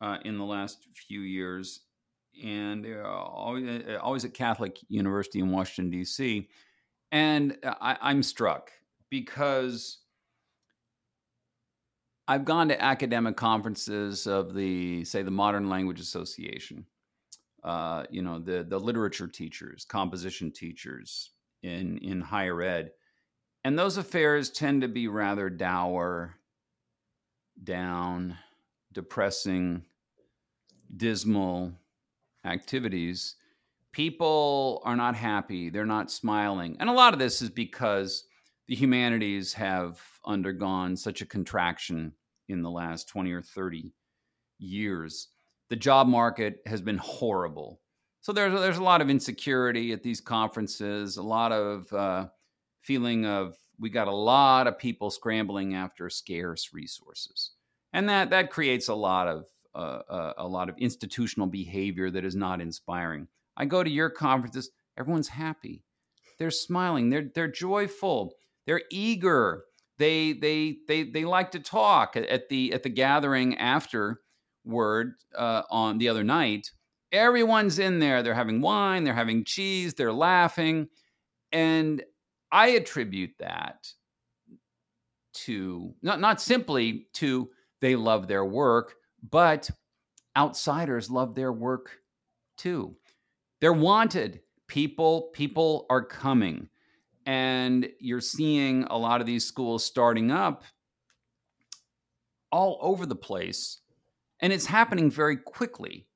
uh, 0.00 0.18
in 0.24 0.38
the 0.38 0.44
last 0.44 0.86
few 0.94 1.20
years, 1.20 1.80
and 2.42 2.84
they're 2.84 3.06
always, 3.06 3.64
uh, 3.68 3.98
always 4.00 4.24
at 4.24 4.34
Catholic 4.34 4.78
University 4.88 5.40
in 5.40 5.50
Washington 5.50 5.90
D.C. 5.90 6.48
And 7.12 7.56
I, 7.64 7.96
I'm 8.00 8.22
struck 8.22 8.70
because 9.10 9.98
I've 12.26 12.44
gone 12.44 12.68
to 12.68 12.82
academic 12.82 13.36
conferences 13.36 14.26
of 14.26 14.54
the, 14.54 15.04
say, 15.04 15.22
the 15.22 15.30
Modern 15.30 15.68
Language 15.68 16.00
Association. 16.00 16.86
Uh, 17.62 18.04
you 18.10 18.20
know, 18.20 18.38
the 18.38 18.62
the 18.62 18.78
literature 18.78 19.26
teachers, 19.26 19.86
composition 19.86 20.52
teachers 20.52 21.30
in 21.62 21.96
in 21.98 22.20
higher 22.20 22.60
ed, 22.60 22.90
and 23.64 23.78
those 23.78 23.96
affairs 23.96 24.50
tend 24.50 24.82
to 24.82 24.88
be 24.88 25.08
rather 25.08 25.48
dour 25.48 26.36
down, 27.62 28.36
depressing, 28.92 29.84
dismal 30.96 31.72
activities, 32.44 33.36
people 33.92 34.82
are 34.84 34.96
not 34.96 35.14
happy. 35.14 35.70
They're 35.70 35.86
not 35.86 36.10
smiling. 36.10 36.76
And 36.80 36.90
a 36.90 36.92
lot 36.92 37.12
of 37.12 37.18
this 37.18 37.40
is 37.40 37.50
because 37.50 38.24
the 38.66 38.74
humanities 38.74 39.52
have 39.54 40.00
undergone 40.26 40.96
such 40.96 41.20
a 41.20 41.26
contraction 41.26 42.12
in 42.48 42.62
the 42.62 42.70
last 42.70 43.08
20 43.08 43.32
or 43.32 43.42
30 43.42 43.92
years. 44.58 45.28
The 45.70 45.76
job 45.76 46.06
market 46.06 46.60
has 46.66 46.80
been 46.80 46.98
horrible. 46.98 47.80
So 48.20 48.32
there's, 48.32 48.58
there's 48.58 48.78
a 48.78 48.82
lot 48.82 49.00
of 49.00 49.10
insecurity 49.10 49.92
at 49.92 50.02
these 50.02 50.20
conferences, 50.20 51.16
a 51.16 51.22
lot 51.22 51.52
of 51.52 51.92
uh, 51.92 52.26
feeling 52.80 53.26
of 53.26 53.56
we 53.78 53.90
got 53.90 54.08
a 54.08 54.14
lot 54.14 54.66
of 54.66 54.78
people 54.78 55.10
scrambling 55.10 55.74
after 55.74 56.08
scarce 56.10 56.70
resources, 56.72 57.52
and 57.92 58.08
that 58.08 58.30
that 58.30 58.50
creates 58.50 58.88
a 58.88 58.94
lot 58.94 59.28
of 59.28 59.46
uh, 59.74 60.02
uh, 60.08 60.32
a 60.38 60.46
lot 60.46 60.68
of 60.68 60.78
institutional 60.78 61.46
behavior 61.46 62.10
that 62.10 62.24
is 62.24 62.36
not 62.36 62.60
inspiring. 62.60 63.26
I 63.56 63.64
go 63.64 63.82
to 63.82 63.90
your 63.90 64.10
conferences, 64.10 64.70
everyone's 64.96 65.28
happy, 65.28 65.82
they're 66.38 66.50
smiling, 66.50 67.10
they're 67.10 67.30
they're 67.34 67.50
joyful, 67.50 68.34
they're 68.66 68.82
eager. 68.90 69.64
They 69.98 70.32
they 70.32 70.78
they 70.88 71.04
they 71.04 71.24
like 71.24 71.52
to 71.52 71.60
talk 71.60 72.16
at 72.16 72.48
the 72.48 72.72
at 72.72 72.82
the 72.82 72.88
gathering 72.88 73.56
afterward 73.58 75.14
uh, 75.36 75.62
on 75.70 75.98
the 75.98 76.08
other 76.08 76.24
night. 76.24 76.70
Everyone's 77.12 77.78
in 77.78 78.00
there. 78.00 78.22
They're 78.24 78.34
having 78.34 78.60
wine. 78.60 79.04
They're 79.04 79.14
having 79.14 79.44
cheese. 79.44 79.94
They're 79.94 80.12
laughing, 80.12 80.88
and 81.52 82.02
I 82.54 82.68
attribute 82.68 83.34
that 83.40 83.88
to 85.34 85.92
not 86.02 86.20
not 86.20 86.40
simply 86.40 87.08
to 87.14 87.50
they 87.80 87.96
love 87.96 88.28
their 88.28 88.44
work, 88.44 88.94
but 89.28 89.68
outsiders 90.38 91.10
love 91.10 91.34
their 91.34 91.52
work 91.52 91.98
too. 92.56 92.94
They're 93.60 93.72
wanted. 93.72 94.40
People 94.68 95.30
people 95.34 95.84
are 95.90 96.04
coming. 96.04 96.68
And 97.26 97.88
you're 97.98 98.20
seeing 98.20 98.84
a 98.84 98.96
lot 98.98 99.20
of 99.20 99.26
these 99.26 99.44
schools 99.44 99.84
starting 99.84 100.30
up 100.30 100.62
all 102.52 102.78
over 102.80 103.04
the 103.04 103.16
place. 103.16 103.80
And 104.40 104.52
it's 104.52 104.66
happening 104.66 105.10
very 105.10 105.38
quickly. 105.38 106.06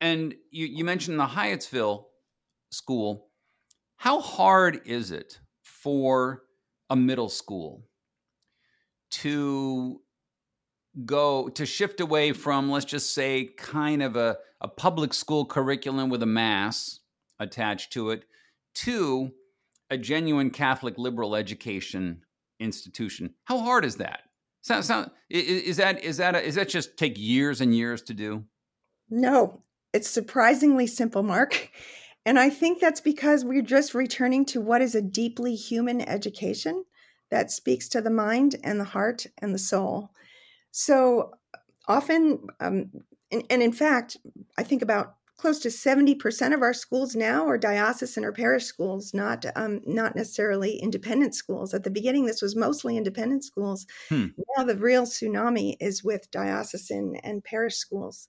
And 0.00 0.34
you, 0.50 0.66
you 0.66 0.84
mentioned 0.84 1.18
the 1.18 1.26
Hyattsville 1.26 2.04
school. 2.70 3.30
How 4.04 4.20
hard 4.20 4.82
is 4.84 5.12
it 5.12 5.38
for 5.62 6.42
a 6.90 6.94
middle 6.94 7.30
school 7.30 7.88
to 9.12 10.02
go 11.06 11.48
to 11.48 11.64
shift 11.64 12.00
away 12.00 12.34
from, 12.34 12.70
let's 12.70 12.84
just 12.84 13.14
say, 13.14 13.48
kind 13.56 14.02
of 14.02 14.14
a, 14.14 14.36
a 14.60 14.68
public 14.68 15.14
school 15.14 15.46
curriculum 15.46 16.10
with 16.10 16.22
a 16.22 16.26
mass 16.26 17.00
attached 17.40 17.94
to 17.94 18.10
it 18.10 18.26
to 18.74 19.32
a 19.88 19.96
genuine 19.96 20.50
Catholic 20.50 20.98
liberal 20.98 21.34
education 21.34 22.26
institution? 22.60 23.32
How 23.44 23.60
hard 23.60 23.86
is 23.86 23.96
that? 23.96 24.20
So, 24.60 24.82
so 24.82 25.08
is 25.30 25.78
that 25.78 26.04
is 26.04 26.18
that 26.18 26.34
a, 26.34 26.46
is 26.46 26.56
that 26.56 26.68
just 26.68 26.98
take 26.98 27.14
years 27.16 27.62
and 27.62 27.74
years 27.74 28.02
to 28.02 28.12
do? 28.12 28.44
No, 29.08 29.62
it's 29.94 30.10
surprisingly 30.10 30.86
simple, 30.86 31.22
Mark. 31.22 31.70
And 32.26 32.38
I 32.38 32.48
think 32.48 32.80
that's 32.80 33.00
because 33.00 33.44
we're 33.44 33.62
just 33.62 33.94
returning 33.94 34.44
to 34.46 34.60
what 34.60 34.80
is 34.80 34.94
a 34.94 35.02
deeply 35.02 35.54
human 35.54 36.00
education 36.00 36.84
that 37.30 37.50
speaks 37.50 37.88
to 37.90 38.00
the 38.00 38.10
mind 38.10 38.56
and 38.64 38.80
the 38.80 38.84
heart 38.84 39.26
and 39.38 39.54
the 39.54 39.58
soul. 39.58 40.10
So 40.70 41.32
often, 41.86 42.46
um, 42.60 42.90
and, 43.30 43.44
and 43.50 43.62
in 43.62 43.72
fact, 43.72 44.16
I 44.56 44.62
think 44.62 44.82
about 44.82 45.16
close 45.36 45.58
to 45.58 45.68
70% 45.68 46.54
of 46.54 46.62
our 46.62 46.72
schools 46.72 47.14
now 47.14 47.46
are 47.46 47.58
diocesan 47.58 48.24
or 48.24 48.32
parish 48.32 48.64
schools, 48.64 49.12
not 49.12 49.44
um, 49.56 49.80
not 49.84 50.16
necessarily 50.16 50.78
independent 50.78 51.34
schools. 51.34 51.74
At 51.74 51.84
the 51.84 51.90
beginning, 51.90 52.24
this 52.24 52.40
was 52.40 52.56
mostly 52.56 52.96
independent 52.96 53.44
schools. 53.44 53.86
Hmm. 54.08 54.28
Now 54.56 54.64
the 54.64 54.76
real 54.76 55.04
tsunami 55.04 55.76
is 55.80 56.04
with 56.04 56.30
diocesan 56.30 57.16
and 57.16 57.44
parish 57.44 57.76
schools. 57.76 58.28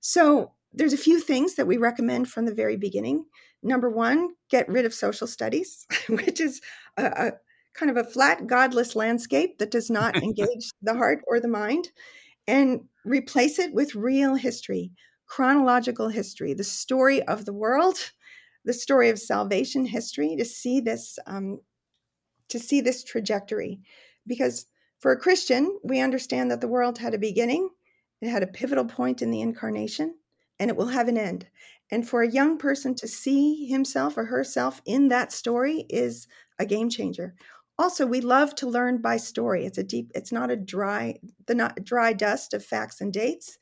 So 0.00 0.52
there's 0.72 0.92
a 0.92 0.98
few 0.98 1.20
things 1.20 1.54
that 1.54 1.66
we 1.66 1.76
recommend 1.76 2.28
from 2.28 2.44
the 2.44 2.54
very 2.54 2.76
beginning. 2.76 3.24
Number 3.62 3.90
one, 3.90 4.30
get 4.50 4.68
rid 4.68 4.84
of 4.84 4.94
social 4.94 5.26
studies, 5.26 5.86
which 6.08 6.40
is 6.40 6.60
a, 6.96 7.04
a 7.04 7.32
kind 7.74 7.90
of 7.90 7.96
a 7.96 8.08
flat, 8.08 8.46
godless 8.46 8.96
landscape 8.96 9.58
that 9.58 9.70
does 9.70 9.90
not 9.90 10.16
engage 10.22 10.70
the 10.82 10.94
heart 10.94 11.22
or 11.26 11.40
the 11.40 11.48
mind, 11.48 11.90
and 12.46 12.80
replace 13.04 13.58
it 13.58 13.72
with 13.72 13.94
real 13.94 14.34
history 14.34 14.92
chronological 15.26 16.08
history, 16.08 16.54
the 16.54 16.64
story 16.64 17.22
of 17.24 17.44
the 17.44 17.52
world, 17.52 17.96
the 18.64 18.72
story 18.72 19.10
of 19.10 19.18
salvation 19.18 19.84
history, 19.84 20.36
to 20.36 20.44
see 20.44 20.80
this 20.80 21.18
um, 21.26 21.60
to 22.48 22.58
see 22.58 22.80
this 22.80 23.04
trajectory. 23.04 23.80
Because 24.26 24.66
for 25.00 25.12
a 25.12 25.18
Christian, 25.18 25.78
we 25.82 26.00
understand 26.00 26.50
that 26.50 26.60
the 26.60 26.68
world 26.68 26.98
had 26.98 27.14
a 27.14 27.18
beginning, 27.18 27.68
it 28.20 28.28
had 28.28 28.42
a 28.42 28.48
pivotal 28.48 28.84
point 28.84 29.20
in 29.20 29.30
the 29.30 29.40
incarnation, 29.40 30.14
and 30.58 30.70
it 30.70 30.76
will 30.76 30.88
have 30.88 31.08
an 31.08 31.18
end. 31.18 31.46
And 31.90 32.08
for 32.08 32.22
a 32.22 32.30
young 32.30 32.58
person 32.58 32.94
to 32.96 33.08
see 33.08 33.66
himself 33.66 34.16
or 34.16 34.24
herself 34.24 34.82
in 34.84 35.08
that 35.08 35.32
story 35.32 35.86
is 35.88 36.26
a 36.58 36.66
game 36.66 36.90
changer. 36.90 37.34
Also, 37.78 38.06
we 38.06 38.20
love 38.20 38.54
to 38.56 38.68
learn 38.68 39.02
by 39.02 39.18
story. 39.18 39.66
It's 39.66 39.78
a 39.78 39.84
deep, 39.84 40.10
it's 40.14 40.32
not 40.32 40.50
a 40.50 40.56
dry, 40.56 41.16
the 41.46 41.54
not 41.54 41.84
dry 41.84 42.12
dust 42.12 42.54
of 42.54 42.64
facts 42.64 43.00
and 43.00 43.12
dates. 43.12 43.58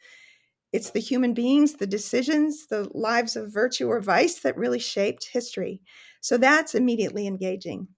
It's 0.72 0.90
the 0.90 1.00
human 1.00 1.34
beings, 1.34 1.74
the 1.74 1.86
decisions, 1.86 2.66
the 2.66 2.88
lives 2.94 3.36
of 3.36 3.52
virtue 3.52 3.88
or 3.88 4.00
vice 4.00 4.40
that 4.40 4.56
really 4.56 4.78
shaped 4.78 5.28
history. 5.32 5.82
So 6.20 6.36
that's 6.38 6.74
immediately 6.74 7.26
engaging. 7.26 7.88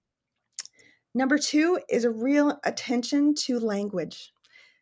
Number 1.15 1.37
two 1.37 1.79
is 1.89 2.03
a 2.03 2.11
real 2.11 2.59
attention 2.63 3.33
to 3.45 3.59
language, 3.59 4.31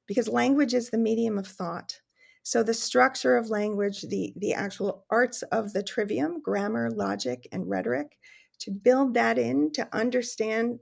because 0.08 0.28
language 0.28 0.74
is 0.74 0.90
the 0.90 0.98
medium 0.98 1.38
of 1.38 1.48
thought. 1.48 2.00
So 2.46 2.62
the 2.62 2.76
structure 2.76 3.38
of 3.38 3.50
language, 3.50 4.04
the, 4.04 4.32
the 4.38 4.54
actual 4.54 5.04
arts 5.10 5.42
of 5.52 5.74
the 5.74 5.82
trivium, 5.82 6.44
grammar, 6.44 6.92
logic, 6.92 7.48
and 7.52 7.68
rhetoric, 7.68 8.20
to 8.60 8.72
build 8.72 9.16
that 9.16 9.40
in, 9.40 9.72
to 9.72 9.88
understand 9.92 10.78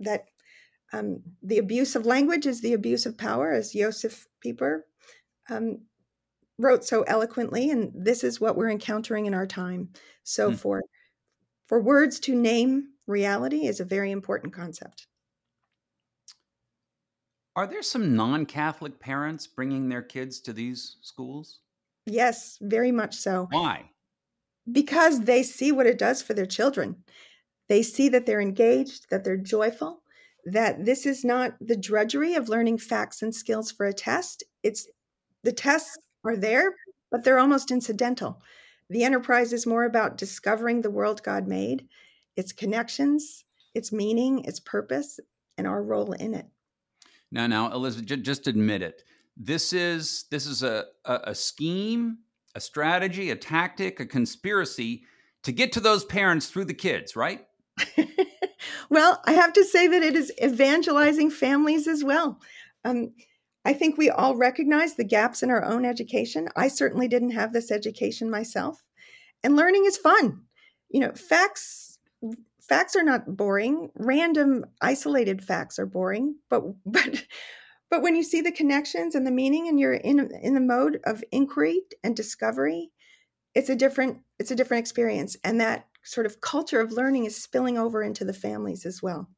that 0.00 0.26
um, 0.92 1.22
the 1.42 1.56
abuse 1.56 1.96
of 1.96 2.04
language 2.04 2.44
is 2.44 2.60
the 2.60 2.74
abuse 2.74 3.06
of 3.06 3.16
power, 3.16 3.52
as 3.52 3.72
Josef 3.72 4.26
Pieper 4.40 4.84
um, 5.48 5.78
wrote 6.58 6.84
so 6.84 7.02
eloquently 7.04 7.70
and 7.70 7.90
this 7.94 8.22
is 8.22 8.38
what 8.38 8.56
we're 8.56 8.70
encountering 8.70 9.26
in 9.26 9.34
our 9.34 9.46
time 9.46 9.88
so 10.22 10.50
mm. 10.50 10.56
for 10.56 10.82
for 11.66 11.80
words 11.80 12.20
to 12.20 12.34
name 12.34 12.88
reality 13.06 13.66
is 13.66 13.80
a 13.80 13.84
very 13.84 14.10
important 14.10 14.52
concept 14.52 15.06
are 17.54 17.66
there 17.66 17.82
some 17.82 18.16
non-catholic 18.16 18.98
parents 18.98 19.46
bringing 19.46 19.88
their 19.88 20.02
kids 20.02 20.40
to 20.40 20.52
these 20.52 20.96
schools? 21.02 21.58
Yes 22.06 22.58
very 22.60 22.92
much 22.92 23.14
so. 23.14 23.48
Why? 23.50 23.90
Because 24.70 25.20
they 25.20 25.42
see 25.42 25.72
what 25.72 25.86
it 25.86 25.98
does 25.98 26.22
for 26.22 26.34
their 26.34 26.46
children. 26.46 27.04
They 27.68 27.82
see 27.82 28.08
that 28.10 28.26
they're 28.26 28.40
engaged 28.40 29.10
that 29.10 29.24
they're 29.24 29.36
joyful 29.36 30.02
that 30.44 30.84
this 30.84 31.06
is 31.06 31.24
not 31.24 31.54
the 31.60 31.76
drudgery 31.76 32.34
of 32.34 32.48
learning 32.48 32.78
facts 32.78 33.22
and 33.22 33.34
skills 33.34 33.70
for 33.70 33.86
a 33.86 33.92
test. 33.92 34.42
It's 34.62 34.88
the 35.42 35.52
tests 35.52 35.96
are 36.24 36.36
there, 36.36 36.74
but 37.10 37.24
they're 37.24 37.38
almost 37.38 37.70
incidental. 37.70 38.40
The 38.90 39.04
enterprise 39.04 39.52
is 39.52 39.66
more 39.66 39.84
about 39.84 40.18
discovering 40.18 40.80
the 40.80 40.90
world 40.90 41.22
God 41.22 41.46
made, 41.46 41.88
its 42.36 42.52
connections, 42.52 43.44
its 43.74 43.92
meaning, 43.92 44.44
its 44.44 44.60
purpose, 44.60 45.18
and 45.56 45.66
our 45.66 45.82
role 45.82 46.12
in 46.12 46.34
it. 46.34 46.46
Now, 47.32 47.46
now, 47.46 47.72
Elisabeth, 47.72 48.22
just 48.22 48.46
admit 48.46 48.82
it. 48.82 49.02
This 49.36 49.72
is 49.72 50.26
this 50.30 50.46
is 50.46 50.62
a, 50.62 50.84
a, 51.06 51.20
a 51.28 51.34
scheme, 51.34 52.18
a 52.54 52.60
strategy, 52.60 53.30
a 53.30 53.36
tactic, 53.36 53.98
a 53.98 54.06
conspiracy 54.06 55.04
to 55.42 55.52
get 55.52 55.72
to 55.72 55.80
those 55.80 56.04
parents 56.04 56.48
through 56.48 56.66
the 56.66 56.74
kids, 56.74 57.16
right? 57.16 57.40
well, 58.90 59.22
I 59.24 59.32
have 59.32 59.54
to 59.54 59.64
say 59.64 59.88
that 59.88 60.02
it 60.02 60.14
is 60.14 60.30
evangelizing 60.42 61.30
families 61.30 61.88
as 61.88 62.04
well. 62.04 62.38
Um, 62.84 63.14
I 63.64 63.72
think 63.72 63.96
we 63.96 64.10
all 64.10 64.36
recognize 64.36 64.94
the 64.94 65.04
gaps 65.04 65.42
in 65.42 65.50
our 65.50 65.64
own 65.64 65.86
education. 65.86 66.48
I 66.54 66.68
certainly 66.68 67.08
didn't 67.08 67.30
have 67.30 67.54
this 67.54 67.70
education 67.70 68.30
myself. 68.30 68.84
And 69.42 69.56
learning 69.56 69.86
is 69.86 69.96
fun. 69.96 70.42
You 70.90 71.00
know, 71.00 71.12
facts 71.12 71.91
facts 72.68 72.96
are 72.96 73.02
not 73.02 73.36
boring. 73.36 73.90
Random 73.94 74.64
isolated 74.80 75.42
facts 75.42 75.78
are 75.78 75.86
boring, 75.86 76.36
but 76.48 76.62
but 76.86 77.24
but 77.90 78.02
when 78.02 78.16
you 78.16 78.22
see 78.22 78.40
the 78.40 78.52
connections 78.52 79.14
and 79.14 79.26
the 79.26 79.30
meaning 79.30 79.68
and 79.68 79.78
you're 79.78 79.94
in 79.94 80.30
in 80.42 80.54
the 80.54 80.60
mode 80.60 81.00
of 81.04 81.22
inquiry 81.32 81.82
and 82.02 82.16
discovery, 82.16 82.90
it's 83.54 83.68
a 83.68 83.76
different 83.76 84.18
it's 84.38 84.50
a 84.50 84.56
different 84.56 84.80
experience 84.80 85.36
and 85.44 85.60
that 85.60 85.86
sort 86.04 86.26
of 86.26 86.40
culture 86.40 86.80
of 86.80 86.92
learning 86.92 87.26
is 87.26 87.40
spilling 87.40 87.78
over 87.78 88.02
into 88.02 88.24
the 88.24 88.32
families 88.32 88.84
as 88.86 89.02
well. 89.02 89.28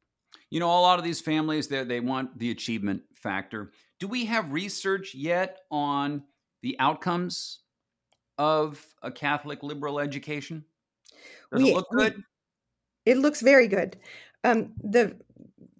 You 0.49 0.59
know, 0.59 0.69
a 0.69 0.81
lot 0.81 0.99
of 0.99 1.05
these 1.05 1.21
families 1.21 1.67
they 1.67 1.83
they 1.83 1.99
want 1.99 2.37
the 2.39 2.51
achievement 2.51 3.01
factor. 3.15 3.71
Do 3.99 4.07
we 4.07 4.25
have 4.25 4.51
research 4.51 5.15
yet 5.15 5.59
on 5.71 6.23
the 6.61 6.77
outcomes 6.79 7.59
of 8.37 8.85
a 9.01 9.11
Catholic 9.11 9.63
liberal 9.63 9.99
education? 9.99 10.65
Does 11.51 11.63
we, 11.63 11.69
it 11.69 11.75
look 11.75 11.87
good? 11.91 12.23
It 13.05 13.17
looks 13.17 13.41
very 13.41 13.67
good. 13.67 13.97
Um, 14.43 14.73
the 14.83 15.15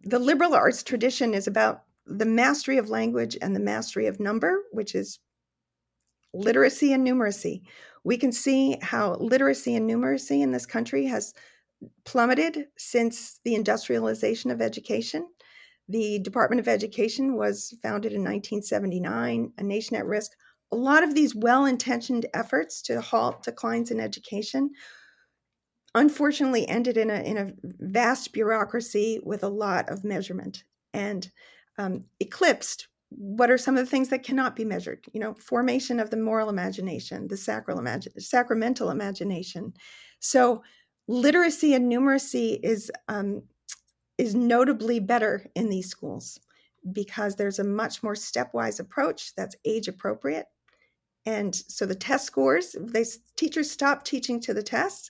the 0.03 0.19
liberal 0.19 0.53
arts 0.53 0.83
tradition 0.83 1.33
is 1.33 1.47
about 1.47 1.83
the 2.05 2.25
mastery 2.25 2.77
of 2.77 2.89
language 2.89 3.35
and 3.41 3.55
the 3.55 3.59
mastery 3.59 4.05
of 4.05 4.19
number, 4.19 4.63
which 4.71 4.93
is 4.93 5.19
literacy 6.33 6.93
and 6.93 7.05
numeracy. 7.05 7.61
We 8.03 8.17
can 8.17 8.31
see 8.31 8.77
how 8.81 9.15
literacy 9.15 9.75
and 9.75 9.89
numeracy 9.89 10.41
in 10.41 10.51
this 10.51 10.67
country 10.67 11.07
has 11.07 11.33
plummeted 12.03 12.67
since 12.77 13.39
the 13.43 13.55
industrialization 13.55 14.51
of 14.51 14.61
education. 14.61 15.27
The 15.89 16.19
Department 16.19 16.59
of 16.59 16.67
Education 16.67 17.35
was 17.35 17.75
founded 17.81 18.11
in 18.11 18.21
1979, 18.21 19.53
A 19.57 19.63
Nation 19.63 19.95
at 19.95 20.05
Risk. 20.05 20.31
A 20.71 20.75
lot 20.75 21.03
of 21.03 21.15
these 21.15 21.35
well 21.35 21.65
intentioned 21.65 22.25
efforts 22.33 22.81
to 22.83 23.01
halt 23.01 23.43
declines 23.43 23.91
in 23.91 23.99
education 23.99 24.71
unfortunately 25.95 26.67
ended 26.67 26.97
in 26.97 27.09
a, 27.09 27.21
in 27.21 27.37
a 27.37 27.51
vast 27.63 28.31
bureaucracy 28.33 29.19
with 29.23 29.43
a 29.43 29.49
lot 29.49 29.89
of 29.89 30.03
measurement 30.03 30.63
and 30.93 31.31
um, 31.77 32.03
eclipsed 32.19 32.87
what 33.09 33.49
are 33.49 33.57
some 33.57 33.77
of 33.77 33.85
the 33.85 33.89
things 33.89 34.09
that 34.09 34.23
cannot 34.23 34.55
be 34.55 34.65
measured 34.65 35.05
you 35.13 35.19
know 35.19 35.33
formation 35.35 35.99
of 35.99 36.09
the 36.09 36.17
moral 36.17 36.49
imagination 36.49 37.27
the 37.27 37.37
sacral 37.37 37.83
sacramental 38.17 38.89
imagination 38.89 39.73
so 40.19 40.61
literacy 41.07 41.73
and 41.73 41.91
numeracy 41.91 42.59
is 42.63 42.91
um, 43.07 43.41
is 44.17 44.35
notably 44.35 44.99
better 44.99 45.45
in 45.55 45.69
these 45.69 45.89
schools 45.89 46.39
because 46.91 47.35
there's 47.35 47.59
a 47.59 47.63
much 47.63 48.03
more 48.03 48.13
stepwise 48.13 48.79
approach 48.79 49.35
that's 49.35 49.55
age 49.65 49.87
appropriate. 49.87 50.45
And 51.25 51.55
so 51.55 51.85
the 51.85 51.95
test 51.95 52.25
scores, 52.25 52.75
they 52.79 53.03
teachers 53.35 53.71
stop 53.71 54.03
teaching 54.03 54.39
to 54.41 54.53
the 54.53 54.61
tests, 54.61 55.09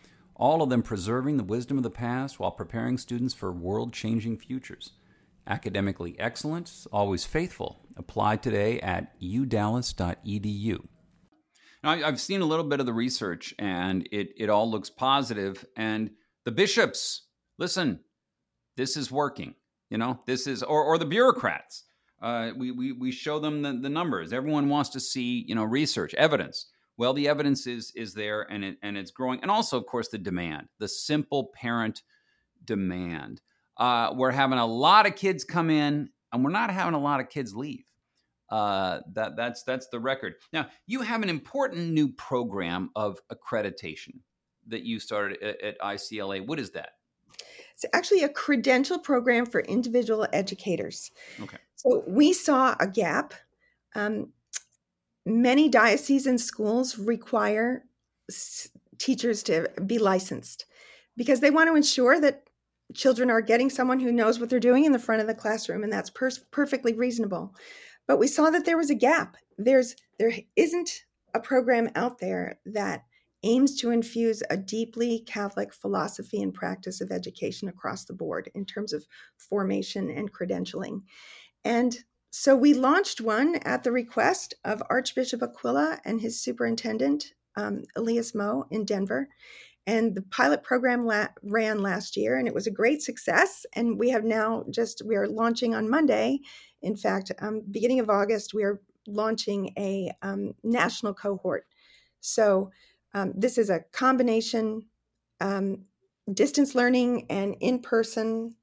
all 0.41 0.63
of 0.63 0.71
them 0.71 0.81
preserving 0.81 1.37
the 1.37 1.43
wisdom 1.43 1.77
of 1.77 1.83
the 1.83 1.89
past 1.91 2.39
while 2.39 2.49
preparing 2.49 2.97
students 2.97 3.31
for 3.31 3.51
world 3.51 3.93
changing 3.93 4.35
futures. 4.35 4.93
Academically 5.45 6.19
excellent, 6.19 6.87
always 6.91 7.25
faithful. 7.25 7.85
Apply 7.95 8.37
today 8.37 8.79
at 8.79 9.19
udallas.edu. 9.21 10.79
Now, 11.83 11.91
I've 11.91 12.19
seen 12.19 12.41
a 12.41 12.45
little 12.45 12.65
bit 12.65 12.79
of 12.79 12.87
the 12.87 12.93
research 12.93 13.53
and 13.59 14.09
it, 14.11 14.29
it 14.35 14.49
all 14.49 14.69
looks 14.69 14.89
positive. 14.89 15.63
And 15.77 16.09
the 16.43 16.51
bishops, 16.51 17.27
listen, 17.59 17.99
this 18.77 18.97
is 18.97 19.11
working. 19.11 19.53
You 19.91 19.99
know, 19.99 20.21
this 20.25 20.47
is, 20.47 20.63
or, 20.63 20.83
or 20.83 20.97
the 20.97 21.05
bureaucrats. 21.05 21.83
Uh, 22.19 22.51
we, 22.57 22.71
we, 22.71 22.93
we 22.93 23.11
show 23.11 23.37
them 23.37 23.61
the, 23.61 23.73
the 23.73 23.89
numbers. 23.89 24.33
Everyone 24.33 24.69
wants 24.69 24.89
to 24.91 24.99
see, 24.99 25.45
you 25.47 25.53
know, 25.53 25.63
research, 25.63 26.15
evidence. 26.15 26.70
Well, 26.97 27.13
the 27.13 27.27
evidence 27.27 27.67
is 27.67 27.91
is 27.95 28.13
there 28.13 28.41
and 28.41 28.63
it 28.63 28.77
and 28.83 28.97
it's 28.97 29.11
growing. 29.11 29.41
And 29.41 29.49
also, 29.49 29.77
of 29.77 29.85
course, 29.85 30.09
the 30.09 30.17
demand, 30.17 30.67
the 30.79 30.87
simple 30.87 31.51
parent 31.53 32.03
demand. 32.63 33.41
Uh, 33.77 34.13
we're 34.15 34.31
having 34.31 34.59
a 34.59 34.65
lot 34.65 35.07
of 35.07 35.15
kids 35.15 35.43
come 35.43 35.69
in, 35.69 36.09
and 36.31 36.43
we're 36.43 36.51
not 36.51 36.69
having 36.71 36.93
a 36.93 36.99
lot 36.99 37.19
of 37.19 37.29
kids 37.29 37.55
leave. 37.55 37.85
Uh, 38.49 38.99
that 39.13 39.35
that's 39.35 39.63
that's 39.63 39.87
the 39.87 39.99
record. 39.99 40.35
Now, 40.51 40.67
you 40.85 41.01
have 41.01 41.23
an 41.23 41.29
important 41.29 41.91
new 41.91 42.09
program 42.09 42.91
of 42.95 43.19
accreditation 43.31 44.19
that 44.67 44.83
you 44.83 44.99
started 44.99 45.41
at, 45.41 45.61
at 45.61 45.79
ICLE. 45.79 46.45
What 46.45 46.59
is 46.59 46.71
that? 46.71 46.91
It's 47.73 47.85
actually 47.93 48.23
a 48.23 48.29
credential 48.29 48.99
program 48.99 49.45
for 49.45 49.61
individual 49.61 50.27
educators. 50.33 51.11
Okay. 51.41 51.57
So 51.75 52.03
we 52.05 52.33
saw 52.33 52.75
a 52.79 52.87
gap. 52.87 53.33
Um, 53.95 54.33
many 55.25 55.69
diocesan 55.69 56.37
schools 56.37 56.97
require 56.97 57.83
s- 58.29 58.69
teachers 58.97 59.43
to 59.43 59.67
be 59.85 59.97
licensed 59.97 60.65
because 61.17 61.39
they 61.39 61.51
want 61.51 61.69
to 61.69 61.75
ensure 61.75 62.19
that 62.19 62.43
children 62.93 63.29
are 63.29 63.41
getting 63.41 63.69
someone 63.69 63.99
who 63.99 64.11
knows 64.11 64.39
what 64.39 64.49
they're 64.49 64.59
doing 64.59 64.85
in 64.85 64.91
the 64.91 64.99
front 64.99 65.21
of 65.21 65.27
the 65.27 65.35
classroom 65.35 65.83
and 65.83 65.91
that's 65.91 66.09
per- 66.09 66.29
perfectly 66.51 66.93
reasonable. 66.93 67.55
But 68.07 68.17
we 68.17 68.27
saw 68.27 68.49
that 68.49 68.65
there 68.65 68.77
was 68.77 68.89
a 68.89 68.95
gap. 68.95 69.37
There's 69.57 69.95
there 70.19 70.33
isn't 70.55 71.03
a 71.33 71.39
program 71.39 71.89
out 71.95 72.19
there 72.19 72.59
that 72.65 73.03
aims 73.43 73.79
to 73.79 73.91
infuse 73.91 74.43
a 74.49 74.57
deeply 74.57 75.19
catholic 75.25 75.73
philosophy 75.73 76.41
and 76.41 76.53
practice 76.53 77.01
of 77.01 77.11
education 77.11 77.67
across 77.69 78.05
the 78.05 78.13
board 78.13 78.51
in 78.53 78.65
terms 78.65 78.93
of 78.93 79.05
formation 79.37 80.11
and 80.11 80.31
credentialing. 80.31 81.01
And 81.63 81.97
so 82.31 82.55
we 82.55 82.73
launched 82.73 83.19
one 83.21 83.57
at 83.57 83.83
the 83.83 83.91
request 83.91 84.53
of 84.63 84.81
Archbishop 84.89 85.43
Aquila 85.43 85.99
and 86.05 86.21
his 86.21 86.41
superintendent, 86.41 87.33
um, 87.57 87.83
Elias 87.95 88.33
Moo, 88.33 88.63
in 88.71 88.85
Denver. 88.85 89.27
And 89.85 90.15
the 90.15 90.21
pilot 90.21 90.63
program 90.63 91.05
la- 91.05 91.27
ran 91.43 91.81
last 91.81 92.15
year, 92.15 92.37
and 92.37 92.47
it 92.47 92.53
was 92.53 92.67
a 92.67 92.71
great 92.71 93.01
success. 93.01 93.65
And 93.73 93.99
we 93.99 94.11
have 94.11 94.23
now 94.23 94.63
just 94.69 95.01
we 95.05 95.15
are 95.15 95.27
launching 95.27 95.75
on 95.75 95.89
Monday. 95.89 96.39
In 96.81 96.95
fact, 96.95 97.31
um, 97.39 97.63
beginning 97.69 97.99
of 97.99 98.09
August, 98.09 98.53
we 98.53 98.63
are 98.63 98.79
launching 99.07 99.73
a 99.77 100.11
um, 100.21 100.53
national 100.63 101.13
cohort. 101.13 101.65
So 102.21 102.71
um, 103.13 103.33
this 103.35 103.57
is 103.57 103.69
a 103.69 103.81
combination 103.91 104.83
um, 105.41 105.85
distance 106.31 106.75
learning 106.75 107.25
and 107.29 107.55
in-person 107.59 108.55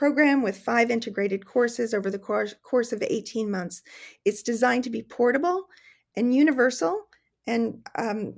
program 0.00 0.40
with 0.40 0.56
five 0.56 0.90
integrated 0.90 1.44
courses 1.44 1.92
over 1.92 2.10
the 2.10 2.18
course, 2.18 2.54
of 2.90 3.02
18 3.02 3.50
months. 3.50 3.82
It's 4.24 4.42
designed 4.42 4.82
to 4.84 4.90
be 4.90 5.02
portable 5.02 5.66
and 6.16 6.34
universal 6.34 7.02
and 7.46 7.86
um, 7.98 8.32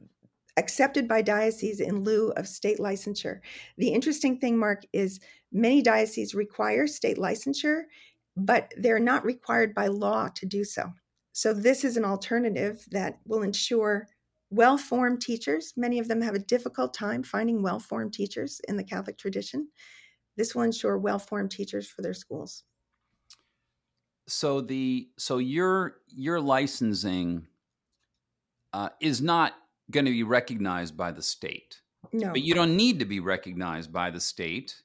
accepted 0.57 1.07
by 1.07 1.23
dioceses 1.23 1.79
in 1.79 2.03
lieu 2.03 2.33
of 2.33 2.49
state 2.49 2.81
licensure. 2.81 3.39
The 3.79 3.91
interesting 3.91 4.41
thing, 4.41 4.59
Mark, 4.59 4.83
is 4.93 5.21
many 5.53 5.83
dioceses 5.83 6.35
require 6.35 6.89
state 6.89 7.17
licensure, 7.17 7.83
but 8.37 8.75
they're 8.77 8.99
not 8.99 9.25
required 9.25 9.73
by 9.73 9.87
law 9.87 10.31
to 10.35 10.45
do 10.45 10.65
so. 10.65 10.93
So, 11.33 11.55
this 11.55 11.85
is 11.85 11.97
an 11.97 12.05
alternative 12.05 12.85
that 12.91 13.21
will 13.25 13.43
ensure 13.43 14.09
well 14.51 14.77
formed 14.77 15.21
teachers. 15.21 15.75
Many 15.77 16.01
of 16.01 16.09
them 16.09 16.23
have 16.23 16.35
a 16.35 16.41
difficult 16.41 16.93
time 16.93 17.23
finding 17.23 17.63
well 17.63 17.79
formed 17.79 18.15
teachers 18.15 18.61
in 18.67 18.77
the 18.77 18.85
Catholic 18.85 19.17
tradition. 19.17 19.69
This 20.37 20.55
will 20.55 20.63
ensure 20.63 20.97
well-formed 20.97 21.51
teachers 21.51 21.89
for 21.89 22.03
their 22.03 22.15
schools. 22.15 22.65
So 24.29 24.61
the 24.61 25.09
so 25.19 25.39
your 25.39 25.97
your 26.09 26.41
licensing 26.41 27.47
uh, 28.73 28.91
is 29.01 29.21
not 29.21 29.55
going 29.91 30.07
to 30.07 30.11
be 30.11 30.23
recognized 30.23 30.97
by 30.97 31.13
the 31.13 31.23
state. 31.23 31.81
No, 32.13 32.31
but 32.31 32.43
you 32.43 32.55
don't 32.55 32.77
need 32.77 32.99
to 33.01 33.05
be 33.05 33.21
recognized 33.21 33.93
by 33.93 34.11
the 34.11 34.21
state. 34.21 34.83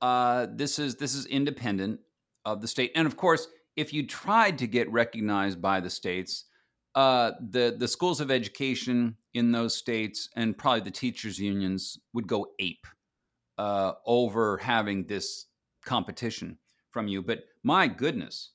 Uh, 0.00 0.46
this 0.50 0.78
is 0.78 0.96
this 0.96 1.14
is 1.14 1.26
independent 1.26 2.00
of 2.44 2.60
the 2.60 2.68
state, 2.68 2.92
and 2.94 3.06
of 3.06 3.16
course, 3.16 3.46
if 3.76 3.92
you 3.92 4.06
tried 4.06 4.58
to 4.58 4.66
get 4.66 4.90
recognized 4.90 5.60
by 5.60 5.80
the 5.80 5.90
states, 5.90 6.46
uh, 6.94 7.32
the 7.50 7.76
the 7.78 7.88
schools 7.88 8.20
of 8.20 8.30
education 8.30 9.16
in 9.34 9.52
those 9.52 9.76
states 9.76 10.28
and 10.34 10.56
probably 10.56 10.80
the 10.80 10.90
teachers 10.90 11.38
unions 11.38 11.98
would 12.12 12.26
go 12.26 12.46
ape 12.58 12.86
uh, 13.60 13.92
over 14.06 14.56
having 14.56 15.04
this 15.04 15.44
competition 15.84 16.56
from 16.92 17.08
you. 17.08 17.20
But 17.20 17.44
my 17.62 17.88
goodness, 17.88 18.52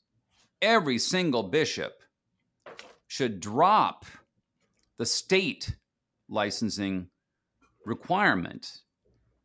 every 0.64 0.98
single 0.98 1.44
bishop 1.44 1.94
should 3.06 3.40
drop 3.40 4.06
the 4.98 5.06
state 5.06 5.76
licensing 6.28 7.10
requirement. 7.86 8.82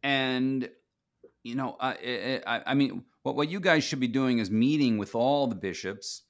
And, 0.02 0.70
you 1.42 1.56
know, 1.56 1.76
I, 1.78 2.40
I, 2.46 2.62
I 2.68 2.74
mean, 2.74 3.04
what, 3.22 3.36
what 3.36 3.50
you 3.50 3.60
guys 3.60 3.84
should 3.84 4.00
be 4.00 4.08
doing 4.08 4.38
is 4.38 4.50
meeting 4.50 4.96
with 4.96 5.14
all 5.14 5.46
the 5.46 5.54
bishops 5.56 6.22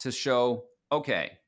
to 0.00 0.10
show 0.10 0.64
okay, 0.90 1.38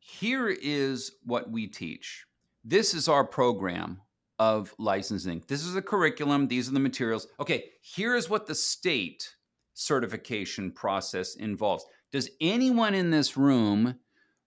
here 0.00 0.48
is 0.48 1.12
what 1.24 1.48
we 1.48 1.68
teach. 1.68 2.26
This 2.64 2.94
is 2.94 3.06
our 3.06 3.24
program 3.24 4.00
of 4.38 4.74
licensing. 4.78 5.42
This 5.48 5.64
is 5.64 5.74
the 5.74 5.82
curriculum, 5.82 6.48
these 6.48 6.68
are 6.68 6.72
the 6.72 6.80
materials. 6.80 7.26
Okay, 7.40 7.70
here's 7.82 8.28
what 8.28 8.46
the 8.46 8.54
state 8.54 9.34
certification 9.74 10.70
process 10.70 11.36
involves. 11.36 11.84
Does 12.12 12.30
anyone 12.40 12.94
in 12.94 13.10
this 13.10 13.36
room 13.36 13.96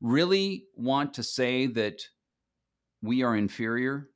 really 0.02 0.66
want 0.76 1.14
to 1.16 1.24
say 1.24 1.68
that 1.68 2.02
we 3.02 3.24
are 3.24 3.36
inferior? 3.36 4.10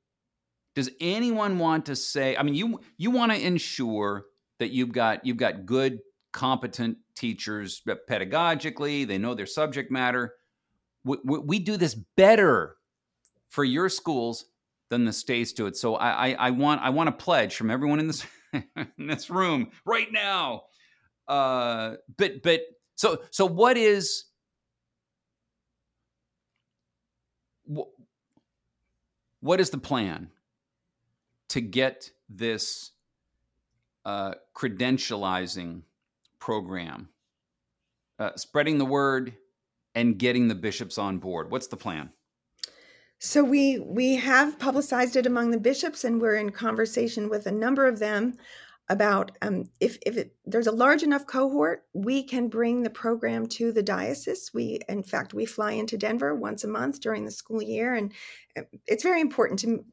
Does 0.74 0.90
anyone 1.02 1.60
want 1.60 1.86
to 1.88 1.96
say 1.96 2.38
I 2.38 2.44
mean 2.44 2.56
you 2.56 2.80
you 2.98 3.12
want 3.12 3.32
to 3.34 3.46
ensure 3.46 4.26
that 4.60 4.72
you've 4.72 4.94
got 4.94 5.26
you've 5.26 5.38
got 5.38 5.66
good 5.66 6.00
competent 6.32 6.98
teachers 7.16 7.82
pedagogically, 8.10 9.06
they 9.06 9.18
know 9.18 9.34
their 9.34 9.46
subject 9.46 9.92
matter. 9.92 10.36
We, 11.04 11.18
we, 11.26 11.40
we 11.40 11.60
do 11.60 11.78
this 11.78 11.96
better 12.16 12.78
for 13.50 13.64
your 13.64 13.90
schools 13.90 14.46
than 14.92 15.06
the 15.06 15.14
states 15.14 15.54
do 15.54 15.66
it. 15.66 15.78
So 15.78 15.96
I, 15.96 16.28
I, 16.28 16.32
I 16.34 16.50
want 16.52 16.82
I 16.82 16.90
want 16.90 17.10
a 17.10 17.14
pledge 17.14 17.56
from 17.56 17.72
everyone 17.72 18.00
in 18.00 18.08
this 18.08 18.28
in 18.54 19.08
this 19.08 19.32
room 19.32 19.72
right 19.86 20.12
now. 20.12 20.64
Uh, 21.28 21.96
but 22.18 22.44
but 22.44 22.62
so 22.96 23.24
so 23.32 23.46
what 23.48 23.78
is 23.78 24.26
what 29.40 29.62
is 29.62 29.70
the 29.70 29.78
plan 29.78 30.30
to 31.48 31.62
get 31.62 32.12
this 32.30 32.92
uh, 34.04 34.34
credentializing 34.54 35.84
program, 36.38 37.08
uh, 38.20 38.36
spreading 38.36 38.78
the 38.78 38.86
word, 38.86 39.38
and 39.96 40.20
getting 40.20 40.50
the 40.50 40.56
bishops 40.56 40.98
on 40.98 41.18
board? 41.18 41.50
What's 41.50 41.68
the 41.68 41.78
plan? 41.78 42.12
So 43.24 43.44
we 43.44 43.78
we 43.78 44.16
have 44.16 44.58
publicized 44.58 45.16
it 45.16 45.28
among 45.28 45.52
the 45.52 45.60
bishops, 45.60 46.04
and 46.04 46.20
we're 46.20 46.38
in 46.38 46.50
conversation 46.50 47.30
with 47.30 47.46
a 47.46 47.52
number 47.52 47.86
of 47.86 48.00
them 48.00 48.34
about 48.90 49.32
um, 49.44 49.70
if 49.80 50.00
if 50.08 50.18
it, 50.18 50.36
there's 50.44 50.66
a 50.66 50.72
large 50.72 51.04
enough 51.04 51.28
cohort, 51.28 51.86
we 51.94 52.24
can 52.24 52.48
bring 52.48 52.82
the 52.82 52.90
program 52.90 53.46
to 53.46 53.72
the 53.72 53.84
diocese. 53.84 54.50
We, 54.56 54.80
in 54.90 55.04
fact, 55.04 55.36
we 55.36 55.46
fly 55.46 55.74
into 55.74 56.00
Denver 56.00 56.34
once 56.34 56.64
a 56.64 56.68
month 56.68 57.00
during 57.00 57.24
the 57.24 57.32
school 57.32 57.62
year, 57.62 57.94
and 57.94 58.12
uh, 58.58 58.64
it's 58.88 59.04
very 59.04 59.22
important 59.22 59.60
to 59.60 59.86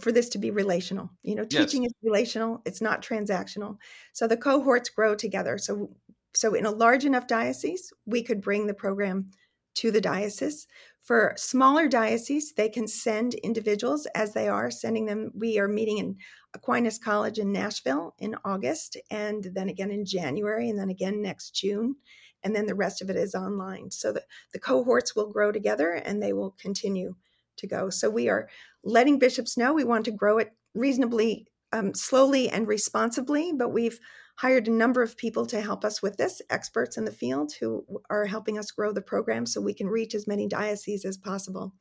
for 0.00 0.12
this 0.12 0.28
to 0.28 0.38
be 0.38 0.52
relational. 0.52 1.10
You 1.24 1.34
know, 1.34 1.44
teaching 1.44 1.82
yes. 1.82 1.90
is 1.90 1.96
relational; 2.04 2.62
it's 2.64 2.80
not 2.80 3.02
transactional. 3.02 3.78
So 4.12 4.28
the 4.28 4.36
cohorts 4.36 4.90
grow 4.90 5.16
together. 5.16 5.58
So 5.58 5.90
so 6.36 6.54
in 6.54 6.66
a 6.66 6.70
large 6.70 7.04
enough 7.04 7.26
diocese, 7.26 7.92
we 8.06 8.22
could 8.22 8.40
bring 8.40 8.68
the 8.68 8.74
program 8.74 9.32
to 9.74 9.90
the 9.90 10.00
diocese. 10.00 10.68
For 11.04 11.34
smaller 11.36 11.86
dioceses, 11.86 12.54
they 12.54 12.70
can 12.70 12.88
send 12.88 13.34
individuals 13.34 14.06
as 14.14 14.32
they 14.32 14.48
are, 14.48 14.70
sending 14.70 15.04
them. 15.04 15.30
We 15.34 15.58
are 15.58 15.68
meeting 15.68 15.98
in 15.98 16.16
Aquinas 16.54 16.98
College 16.98 17.38
in 17.38 17.52
Nashville 17.52 18.14
in 18.18 18.34
August, 18.42 18.96
and 19.10 19.44
then 19.52 19.68
again 19.68 19.90
in 19.90 20.06
January, 20.06 20.70
and 20.70 20.78
then 20.78 20.88
again 20.88 21.20
next 21.20 21.50
June. 21.50 21.96
And 22.42 22.56
then 22.56 22.64
the 22.64 22.74
rest 22.74 23.02
of 23.02 23.10
it 23.10 23.16
is 23.16 23.34
online. 23.34 23.90
So 23.90 24.12
the, 24.12 24.22
the 24.54 24.58
cohorts 24.58 25.14
will 25.14 25.30
grow 25.30 25.52
together 25.52 25.92
and 25.92 26.22
they 26.22 26.32
will 26.32 26.52
continue 26.58 27.16
to 27.58 27.66
go. 27.66 27.90
So 27.90 28.08
we 28.08 28.30
are 28.30 28.48
letting 28.82 29.18
bishops 29.18 29.58
know 29.58 29.72
we 29.72 29.84
want 29.84 30.06
to 30.06 30.10
grow 30.10 30.38
it 30.38 30.52
reasonably 30.74 31.46
um, 31.72 31.94
slowly 31.94 32.48
and 32.48 32.66
responsibly, 32.68 33.52
but 33.52 33.70
we've 33.70 33.98
hired 34.36 34.66
a 34.66 34.72
number 34.72 35.02
of 35.02 35.16
people 35.16 35.46
to 35.46 35.60
help 35.60 35.84
us 35.84 36.02
with 36.02 36.16
this, 36.16 36.42
experts 36.50 36.96
in 36.96 37.04
the 37.04 37.12
field 37.12 37.52
who 37.60 37.84
are 38.10 38.26
helping 38.26 38.58
us 38.58 38.70
grow 38.70 38.92
the 38.92 39.00
program 39.00 39.46
so 39.46 39.60
we 39.60 39.74
can 39.74 39.86
reach 39.86 40.14
as 40.14 40.26
many 40.26 40.48
dioceses 40.48 41.04
as 41.04 41.16
possible. 41.16 41.72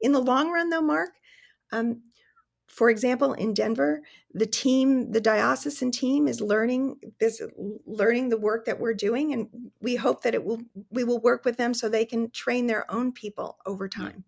In 0.00 0.12
the 0.12 0.20
long 0.20 0.50
run, 0.50 0.70
though, 0.70 0.82
Mark, 0.82 1.10
um, 1.72 2.02
for 2.66 2.88
example, 2.88 3.32
in 3.32 3.52
Denver, 3.52 4.02
the 4.32 4.46
team, 4.46 5.10
the 5.10 5.20
diocesan 5.20 5.90
team, 5.90 6.28
is 6.28 6.40
learning 6.40 6.96
this, 7.18 7.42
learning 7.84 8.28
the 8.28 8.38
work 8.38 8.64
that 8.66 8.78
we're 8.78 8.94
doing, 8.94 9.32
and 9.32 9.48
we 9.80 9.96
hope 9.96 10.22
that 10.22 10.34
it 10.34 10.44
will 10.44 10.60
we 10.88 11.02
will 11.02 11.20
work 11.20 11.44
with 11.44 11.56
them 11.56 11.74
so 11.74 11.88
they 11.88 12.04
can 12.04 12.30
train 12.30 12.68
their 12.68 12.88
own 12.90 13.12
people 13.12 13.58
over 13.66 13.88
time. 13.88 14.24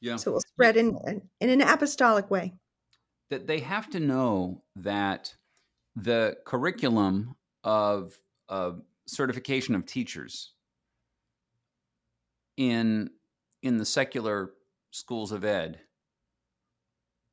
Yeah. 0.00 0.16
So 0.16 0.30
it 0.30 0.34
will 0.34 0.40
spread 0.40 0.78
in 0.78 0.96
in 1.40 1.50
an 1.50 1.60
apostolic 1.60 2.30
way. 2.30 2.54
That 3.28 3.46
they 3.46 3.60
have 3.60 3.90
to 3.90 4.00
know 4.00 4.62
that 4.76 5.34
the 5.96 6.36
curriculum 6.44 7.34
of 7.64 8.18
of 8.48 8.82
certification 9.06 9.74
of 9.74 9.86
teachers 9.86 10.52
in 12.56 13.10
in 13.62 13.78
the 13.78 13.84
secular 13.84 14.52
schools 14.90 15.32
of 15.32 15.44
ed 15.44 15.80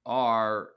are 0.06 0.70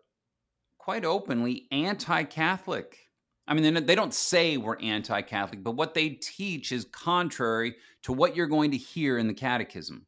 quite 0.78 1.04
openly 1.04 1.66
anti 1.70 2.24
Catholic. 2.24 2.98
I 3.46 3.54
mean, 3.54 3.86
they 3.86 3.94
don't 3.94 4.14
say 4.14 4.56
we're 4.56 4.78
anti 4.80 5.22
Catholic, 5.22 5.62
but 5.62 5.72
what 5.72 5.94
they 5.94 6.10
teach 6.10 6.72
is 6.72 6.86
contrary 6.92 7.76
to 8.02 8.12
what 8.12 8.36
you're 8.36 8.46
going 8.46 8.70
to 8.72 8.76
hear 8.76 9.18
in 9.18 9.26
the 9.26 9.34
catechism. 9.34 10.06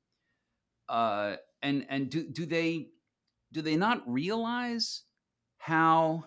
Uh, 0.89 1.37
and 1.63 1.87
and 1.89 2.11
do, 2.11 2.29
do 2.29 2.47
they 2.47 2.89
do 3.53 3.63
they 3.63 3.77
not 3.77 4.03
realize 4.07 5.03
how 5.59 6.25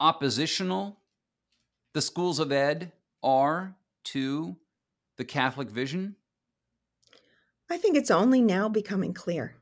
oppositional 0.00 0.98
the 1.92 2.02
schools 2.02 2.38
of 2.40 2.52
ed 2.52 2.92
are 3.22 3.76
to 4.04 4.56
the 5.16 5.24
Catholic 5.24 5.70
vision? 5.70 6.16
I 7.70 7.78
think 7.78 7.96
it's 7.96 8.10
only 8.10 8.42
now 8.42 8.68
becoming 8.68 9.14
clear. 9.14 9.56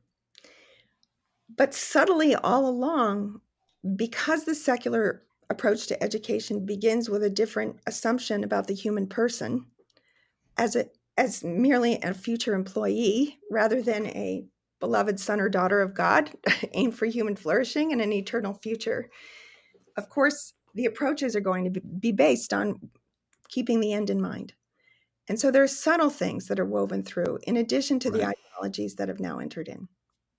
But 1.54 1.74
subtly 1.74 2.34
all 2.34 2.66
along, 2.66 3.40
because 3.96 4.44
the 4.44 4.54
secular 4.54 5.22
approach 5.50 5.86
to 5.86 6.02
education 6.02 6.64
begins 6.64 7.10
with 7.10 7.22
a 7.22 7.30
different 7.30 7.76
assumption 7.86 8.42
about 8.42 8.66
the 8.66 8.74
human 8.74 9.06
person 9.06 9.66
as 10.56 10.76
a 10.76 10.86
as 11.18 11.44
merely 11.44 11.98
a 12.02 12.14
future 12.14 12.54
employee 12.54 13.38
rather 13.50 13.82
than 13.82 14.06
a 14.06 14.46
beloved 14.80 15.20
son 15.20 15.40
or 15.40 15.48
daughter 15.50 15.82
of 15.82 15.94
God 15.94 16.30
aimed 16.72 16.96
for 16.96 17.04
human 17.04 17.36
flourishing 17.36 17.92
and 17.92 18.00
an 18.00 18.12
eternal 18.12 18.54
future. 18.54 19.10
Of 19.96 20.08
course, 20.08 20.54
the 20.74 20.86
approaches 20.86 21.36
are 21.36 21.40
going 21.40 21.72
to 21.72 21.80
be 21.80 22.12
based 22.12 22.52
on 22.52 22.90
keeping 23.48 23.80
the 23.80 23.92
end 23.92 24.10
in 24.10 24.20
mind. 24.20 24.54
And 25.28 25.38
so 25.38 25.50
there 25.50 25.62
are 25.62 25.68
subtle 25.68 26.10
things 26.10 26.46
that 26.48 26.58
are 26.58 26.64
woven 26.64 27.02
through 27.02 27.38
in 27.44 27.56
addition 27.56 27.98
to 28.00 28.10
right. 28.10 28.20
the 28.20 28.26
ideologies 28.26 28.96
that 28.96 29.08
have 29.08 29.20
now 29.20 29.38
entered 29.38 29.68
in. 29.68 29.88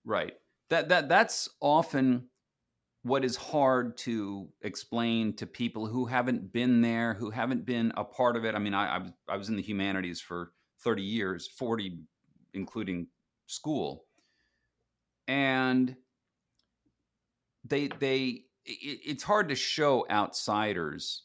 Right 0.04 0.34
that 0.74 0.90
that 0.90 1.08
that's 1.08 1.50
often 1.62 2.28
what 3.04 3.24
is 3.24 3.36
hard 3.36 3.96
to 3.98 4.48
explain 4.62 5.36
to 5.36 5.46
people 5.46 5.86
who 5.86 6.06
haven't 6.06 6.52
been 6.54 6.82
there, 6.82 7.14
who 7.14 7.30
haven't 7.30 7.66
been 7.66 7.92
a 7.98 8.04
part 8.04 8.38
of 8.38 8.46
it. 8.46 8.56
I 8.56 8.60
mean, 8.60 8.74
I, 8.74 8.96
I 8.96 8.98
was 8.98 9.12
I 9.30 9.38
was 9.38 9.50
in 9.50 9.56
the 9.56 9.62
humanities 9.62 10.20
for 10.20 10.52
thirty 10.84 11.04
years, 11.04 11.48
forty 11.48 12.00
including 12.54 13.08
school, 13.46 14.06
and 15.28 15.96
they 17.66 17.90
they 18.00 18.46
it, 18.66 19.00
it's 19.06 19.24
hard 19.24 19.50
to 19.50 19.56
show 19.56 20.06
outsiders 20.10 21.24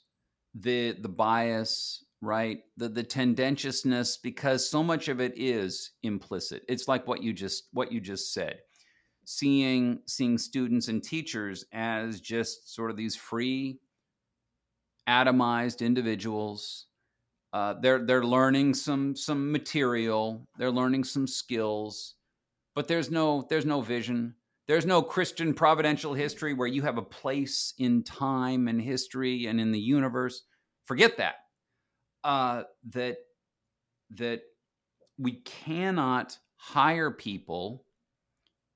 the 0.55 0.92
the 0.92 1.09
bias 1.09 2.05
right? 2.20 2.61
The 2.77 2.88
the 2.88 3.03
tendentiousness 3.03 4.16
because 4.16 4.68
so 4.68 4.83
much 4.83 5.09
of 5.09 5.20
it 5.20 5.35
is 5.37 5.92
implicit. 6.03 6.62
It's 6.68 6.88
like 6.88 7.07
what 7.07 7.22
you 7.22 7.33
just 7.33 7.68
what 7.72 7.92
you 7.92 8.01
just 8.01 8.33
said. 8.33 8.59
Seeing 9.24 10.01
seeing 10.07 10.38
students 10.38 10.88
and 10.88 11.03
teachers 11.03 11.64
as 11.72 12.20
just 12.20 12.74
sort 12.74 12.90
of 12.90 12.96
these 12.96 13.14
free 13.14 13.79
atomized 15.09 15.85
individuals. 15.85 16.87
Uh, 17.53 17.74
they're 17.81 18.05
they're 18.05 18.24
learning 18.24 18.74
some 18.74 19.14
some 19.14 19.53
material. 19.53 20.46
They're 20.59 20.70
learning 20.70 21.05
some 21.05 21.27
skills. 21.27 22.14
But 22.74 22.88
there's 22.88 23.11
no 23.11 23.46
there's 23.48 23.66
no 23.66 23.81
vision 23.81 24.35
there's 24.69 24.87
no 24.87 25.03
christian 25.03 25.53
providential 25.53 26.15
history 26.15 26.55
where 26.55 26.69
you 26.69 26.83
have 26.83 26.99
a 26.99 27.03
place 27.03 27.75
in 27.79 28.05
time 28.05 28.69
and 28.69 28.81
history 28.81 29.47
and 29.47 29.61
in 29.61 29.73
the 29.73 29.81
universe 29.81 30.45
forget 30.87 31.17
that 31.17 31.35
uh, 32.25 32.63
that 32.91 33.17
that 34.11 34.43
we 35.19 35.41
cannot 35.45 36.37
hire 36.57 37.11
people 37.11 37.85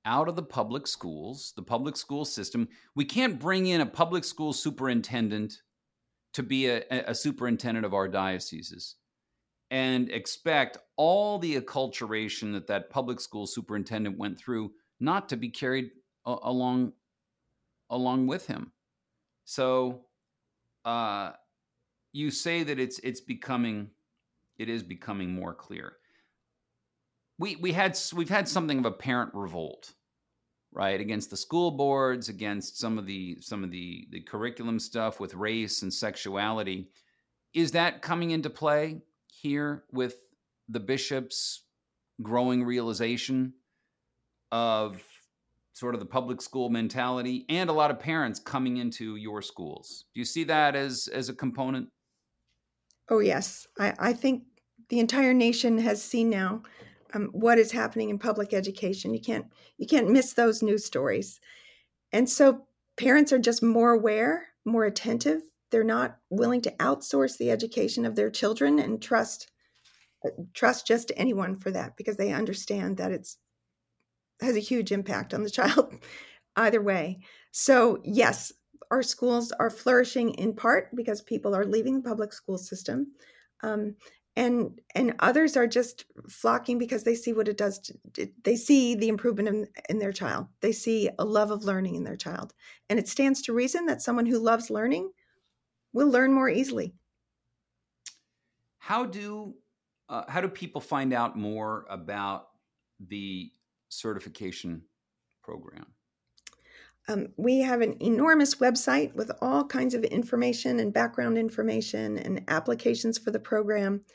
out 0.05 0.27
of 0.27 0.35
the 0.35 0.43
public 0.43 0.87
schools, 0.87 1.53
the 1.55 1.63
public 1.63 1.95
school 1.95 2.25
system. 2.25 2.67
We 2.95 3.05
can't 3.05 3.39
bring 3.39 3.67
in 3.67 3.81
a 3.81 3.85
public 3.85 4.23
school 4.23 4.53
superintendent 4.53 5.61
to 6.33 6.43
be 6.43 6.67
a, 6.67 6.83
a 6.89 7.15
superintendent 7.15 7.85
of 7.85 7.93
our 7.93 8.07
dioceses 8.07 8.95
and 9.71 10.09
expect 10.11 10.77
all 10.97 11.39
the 11.39 11.59
acculturation 11.59 12.53
that 12.53 12.67
that 12.67 12.89
public 12.89 13.19
school 13.19 13.47
superintendent 13.47 14.17
went 14.17 14.37
through 14.37 14.71
not 14.99 15.29
to 15.29 15.37
be 15.37 15.49
carried 15.49 15.91
a- 16.25 16.37
along 16.43 16.93
along 17.89 18.27
with 18.27 18.47
him. 18.47 18.71
So 19.45 20.05
uh, 20.85 21.31
you 22.11 22.31
say 22.31 22.63
that 22.63 22.79
it's 22.79 22.99
it's 22.99 23.21
becoming 23.21 23.89
it 24.57 24.69
is 24.69 24.83
becoming 24.83 25.33
more 25.33 25.53
clear. 25.53 25.93
We 27.39 27.55
we 27.57 27.71
had 27.71 27.97
we've 28.15 28.29
had 28.29 28.47
something 28.47 28.79
of 28.79 28.85
a 28.85 28.91
parent 28.91 29.31
revolt 29.33 29.93
right 30.71 30.99
against 30.99 31.29
the 31.29 31.37
school 31.37 31.71
boards 31.71 32.29
against 32.29 32.79
some 32.79 32.97
of 32.97 33.05
the 33.05 33.37
some 33.41 33.63
of 33.63 33.71
the 33.71 34.07
the 34.11 34.21
curriculum 34.21 34.79
stuff 34.79 35.19
with 35.19 35.33
race 35.35 35.81
and 35.81 35.93
sexuality. 35.93 36.89
Is 37.53 37.71
that 37.71 38.01
coming 38.01 38.31
into 38.31 38.49
play 38.49 39.01
here 39.27 39.83
with 39.91 40.15
the 40.69 40.79
bishops 40.79 41.63
growing 42.21 42.63
realization 42.63 43.53
of 44.53 45.03
sort 45.73 45.95
of 45.95 45.99
the 45.99 46.05
public 46.05 46.41
school 46.41 46.69
mentality 46.69 47.45
and 47.49 47.69
a 47.69 47.73
lot 47.73 47.91
of 47.91 47.99
parents 47.99 48.39
coming 48.39 48.77
into 48.77 49.17
your 49.17 49.41
schools 49.41 50.05
do 50.13 50.21
you 50.21 50.25
see 50.25 50.45
that 50.45 50.75
as 50.75 51.09
as 51.13 51.27
a 51.27 51.33
component 51.33 51.89
oh 53.09 53.19
yes 53.19 53.67
i 53.79 53.93
i 53.99 54.13
think 54.13 54.43
the 54.89 54.99
entire 54.99 55.33
nation 55.33 55.77
has 55.77 56.01
seen 56.01 56.29
now 56.29 56.61
um, 57.13 57.29
what 57.31 57.59
is 57.59 57.71
happening 57.71 58.09
in 58.09 58.19
public 58.19 58.53
education. 58.53 59.13
You 59.13 59.21
can't 59.21 59.45
you 59.77 59.87
can't 59.87 60.09
miss 60.09 60.33
those 60.33 60.63
news 60.63 60.85
stories, 60.85 61.39
and 62.11 62.29
so 62.29 62.65
parents 62.97 63.31
are 63.31 63.39
just 63.39 63.63
more 63.63 63.91
aware, 63.91 64.47
more 64.65 64.85
attentive. 64.85 65.41
They're 65.71 65.83
not 65.83 66.17
willing 66.29 66.61
to 66.61 66.75
outsource 66.77 67.37
the 67.37 67.51
education 67.51 68.05
of 68.05 68.15
their 68.15 68.29
children 68.29 68.79
and 68.79 69.01
trust 69.01 69.51
uh, 70.25 70.29
trust 70.53 70.87
just 70.87 71.11
anyone 71.15 71.55
for 71.55 71.71
that 71.71 71.95
because 71.97 72.17
they 72.17 72.31
understand 72.31 72.97
that 72.97 73.11
it's 73.11 73.37
has 74.43 74.55
a 74.55 74.59
huge 74.61 74.91
impact 74.91 75.33
on 75.33 75.43
the 75.43 75.49
child 75.49 75.93
either 76.55 76.81
way. 76.81 77.19
So 77.51 77.99
yes, 78.03 78.51
our 78.91 79.03
schools 79.03 79.51
are 79.53 79.69
flourishing 79.69 80.31
in 80.35 80.53
part 80.55 80.95
because 80.95 81.21
people 81.21 81.55
are 81.55 81.65
leaving 81.65 81.95
the 81.95 82.09
public 82.09 82.33
school 82.33 82.57
system. 82.57 83.13
Um, 83.61 83.95
and 84.35 84.79
and 84.95 85.13
others 85.19 85.55
are 85.55 85.67
just 85.67 86.05
flocking 86.27 86.77
because 86.77 87.03
they 87.03 87.15
see 87.15 87.33
what 87.33 87.47
it 87.47 87.57
does 87.57 87.79
to, 87.79 88.27
they 88.43 88.55
see 88.55 88.95
the 88.95 89.07
improvement 89.07 89.47
in, 89.47 89.67
in 89.89 89.99
their 89.99 90.11
child 90.11 90.47
they 90.61 90.71
see 90.71 91.09
a 91.19 91.25
love 91.25 91.51
of 91.51 91.63
learning 91.63 91.95
in 91.95 92.03
their 92.03 92.15
child 92.15 92.53
and 92.89 92.97
it 92.97 93.07
stands 93.07 93.41
to 93.41 93.53
reason 93.53 93.85
that 93.85 94.01
someone 94.01 94.25
who 94.25 94.39
loves 94.39 94.69
learning 94.69 95.11
will 95.93 96.09
learn 96.09 96.33
more 96.33 96.49
easily 96.49 96.95
how 98.79 99.05
do 99.05 99.53
uh, 100.09 100.23
how 100.27 100.41
do 100.41 100.49
people 100.49 100.81
find 100.81 101.13
out 101.13 101.37
more 101.37 101.85
about 101.89 102.47
the 103.07 103.51
certification 103.99 104.81
program 105.43 105.85
um, 107.07 107.29
we 107.35 107.59
have 107.59 107.81
an 107.81 108.01
enormous 108.01 108.55
website 108.55 109.13
with 109.13 109.29
all 109.41 109.65
kinds 109.65 109.93
of 109.93 110.05
information 110.05 110.79
and 110.79 110.93
background 110.93 111.37
information 111.37 112.17
and 112.17 112.45
applications 112.47 113.17
for 113.17 113.31
the 113.31 113.39
program. 113.39 114.05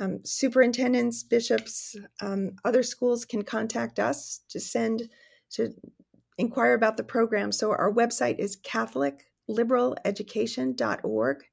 Um, 0.00 0.18
superintendents, 0.24 1.22
bishops, 1.22 1.94
um, 2.20 2.56
other 2.64 2.82
schools 2.82 3.24
can 3.24 3.42
contact 3.42 4.00
us 4.00 4.40
to 4.48 4.58
send 4.58 5.08
to 5.52 5.72
inquire 6.36 6.74
about 6.74 6.96
the 6.96 7.04
program. 7.04 7.52
So 7.52 7.70
our 7.70 7.92
website 7.92 8.40
is 8.40 8.56
CatholicLiberalEducation.org, 8.56 11.44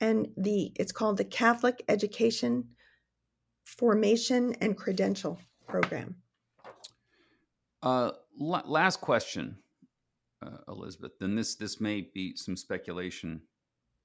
and 0.00 0.28
the 0.38 0.72
it's 0.76 0.92
called 0.92 1.18
the 1.18 1.24
Catholic 1.24 1.84
Education 1.86 2.68
Formation 3.66 4.54
and 4.62 4.74
Credential 4.74 5.38
Program. 5.68 6.16
Uh, 7.82 8.12
last 8.38 9.00
question 9.00 9.56
uh, 10.44 10.58
Elisabeth, 10.68 11.12
then 11.18 11.34
this 11.34 11.54
this 11.54 11.80
may 11.80 12.08
be 12.14 12.36
some 12.36 12.56
speculation 12.56 13.40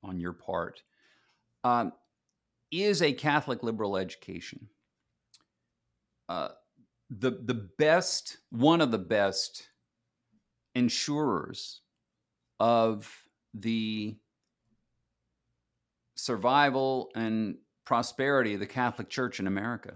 on 0.04 0.20
your 0.20 0.34
part. 0.34 0.82
Um, 1.64 1.92
is 2.72 3.02
a 3.02 3.14
Catholic 3.14 3.64
liberal 3.64 3.98
education 3.98 4.68
uh, 6.30 6.50
the 7.10 7.32
the 7.44 7.70
best 7.78 8.38
one 8.50 8.82
of 8.82 8.92
the 8.92 8.98
best 8.98 9.70
insurers 10.74 11.82
of 12.60 13.12
the 13.54 14.18
survival 16.16 17.12
and 17.16 17.58
prosperity 17.86 18.56
of 18.56 18.60
the 18.60 18.66
Catholic 18.66 19.10
Church 19.10 19.40
in 19.40 19.48
America? 19.48 19.94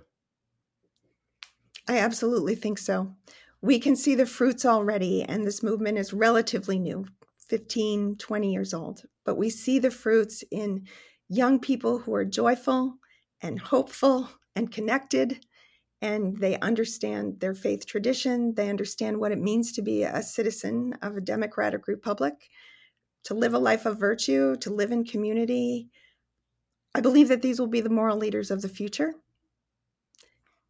I 1.87 1.97
absolutely 1.97 2.55
think 2.55 2.77
so. 2.77 3.15
We 3.61 3.79
can 3.79 3.95
see 3.95 4.15
the 4.15 4.25
fruits 4.25 4.65
already, 4.65 5.23
and 5.23 5.45
this 5.45 5.61
movement 5.61 5.97
is 5.97 6.13
relatively 6.13 6.79
new 6.79 7.05
15, 7.49 8.15
20 8.17 8.51
years 8.51 8.73
old. 8.73 9.03
But 9.25 9.37
we 9.37 9.49
see 9.49 9.79
the 9.79 9.91
fruits 9.91 10.43
in 10.51 10.85
young 11.27 11.59
people 11.59 11.99
who 11.99 12.13
are 12.13 12.25
joyful 12.25 12.95
and 13.41 13.59
hopeful 13.59 14.29
and 14.55 14.71
connected 14.71 15.45
and 16.01 16.37
they 16.37 16.57
understand 16.59 17.39
their 17.39 17.53
faith 17.53 17.85
tradition. 17.85 18.53
They 18.55 18.69
understand 18.69 19.19
what 19.19 19.31
it 19.31 19.39
means 19.39 19.73
to 19.73 19.81
be 19.81 20.03
a 20.03 20.23
citizen 20.23 20.93
of 21.01 21.17
a 21.17 21.21
democratic 21.21 21.87
republic, 21.87 22.49
to 23.25 23.33
live 23.33 23.53
a 23.53 23.59
life 23.59 23.85
of 23.85 23.99
virtue, 23.99 24.55
to 24.57 24.69
live 24.69 24.91
in 24.91 25.03
community. 25.03 25.89
I 26.95 27.01
believe 27.01 27.27
that 27.27 27.41
these 27.41 27.59
will 27.59 27.67
be 27.67 27.81
the 27.81 27.89
moral 27.89 28.17
leaders 28.17 28.49
of 28.49 28.61
the 28.61 28.69
future. 28.69 29.15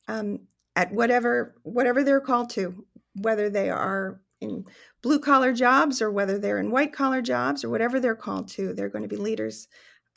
Um, 0.08 0.48
at 0.76 0.92
whatever 0.92 1.56
whatever 1.64 2.04
they're 2.04 2.22
called 2.22 2.50
to, 2.52 2.86
whether 3.16 3.50
they 3.50 3.70
are 3.70 4.22
in 4.42 4.66
blue 5.02 5.20
collar 5.20 5.54
jobs 5.54 6.02
or 6.02 6.12
whether 6.12 6.38
they're 6.38 6.60
in 6.60 6.72
white 6.72 6.94
collar 6.94 7.22
jobs 7.22 7.64
or 7.64 7.70
whatever 7.70 8.00
they're 8.00 8.16
called 8.16 8.48
to, 8.48 8.74
they're 8.74 8.90
going 8.90 9.04
to 9.04 9.10
be 9.10 9.18
leaders 9.18 9.68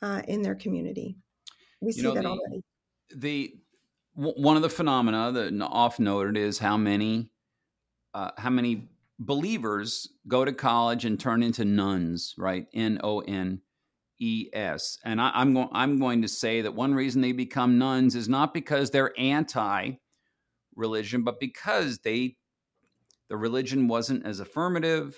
uh, 0.03 0.23
in 0.29 0.43
their 0.43 0.55
community. 0.55 1.17
We 1.81 1.89
you 1.89 1.93
see 1.93 2.03
know, 2.03 2.15
that 2.15 2.23
the, 2.23 2.29
already. 2.29 2.63
The 3.17 3.55
one 4.15 4.57
of 4.57 4.63
the 4.63 4.69
phenomena 4.69 5.33
that 5.33 5.63
often 5.63 6.05
noted 6.05 6.37
is 6.37 6.59
how 6.59 6.77
many 6.77 7.31
uh, 8.15 8.31
how 8.37 8.51
many 8.51 8.89
believers 9.19 10.09
go 10.29 10.45
to 10.45 10.53
college 10.53 11.05
and 11.05 11.19
turn 11.19 11.43
into 11.43 11.65
nones, 11.65 12.35
right? 12.37 12.67
N 12.75 13.01
O 13.03 13.21
N 13.21 13.61
E 14.19 14.49
S. 14.53 14.99
And 15.05 15.21
I, 15.21 15.41
am 15.41 15.55
going 15.55 15.69
I'm 15.73 15.99
going 15.99 16.23
to 16.23 16.29
say 16.29 16.61
that 16.61 16.75
one 16.75 16.95
reason 16.95 17.23
they 17.23 17.33
become 17.33 17.79
nones 17.79 18.15
is 18.15 18.29
not 18.29 18.53
because 18.53 18.91
they're 18.91 19.13
anti 19.19 19.93
religion, 20.75 21.23
but 21.23 21.41
because 21.41 21.99
they 21.99 22.37
the 23.29 23.37
religion 23.39 23.89
wasn't 23.89 24.27
as 24.27 24.41
affirmative. 24.41 25.17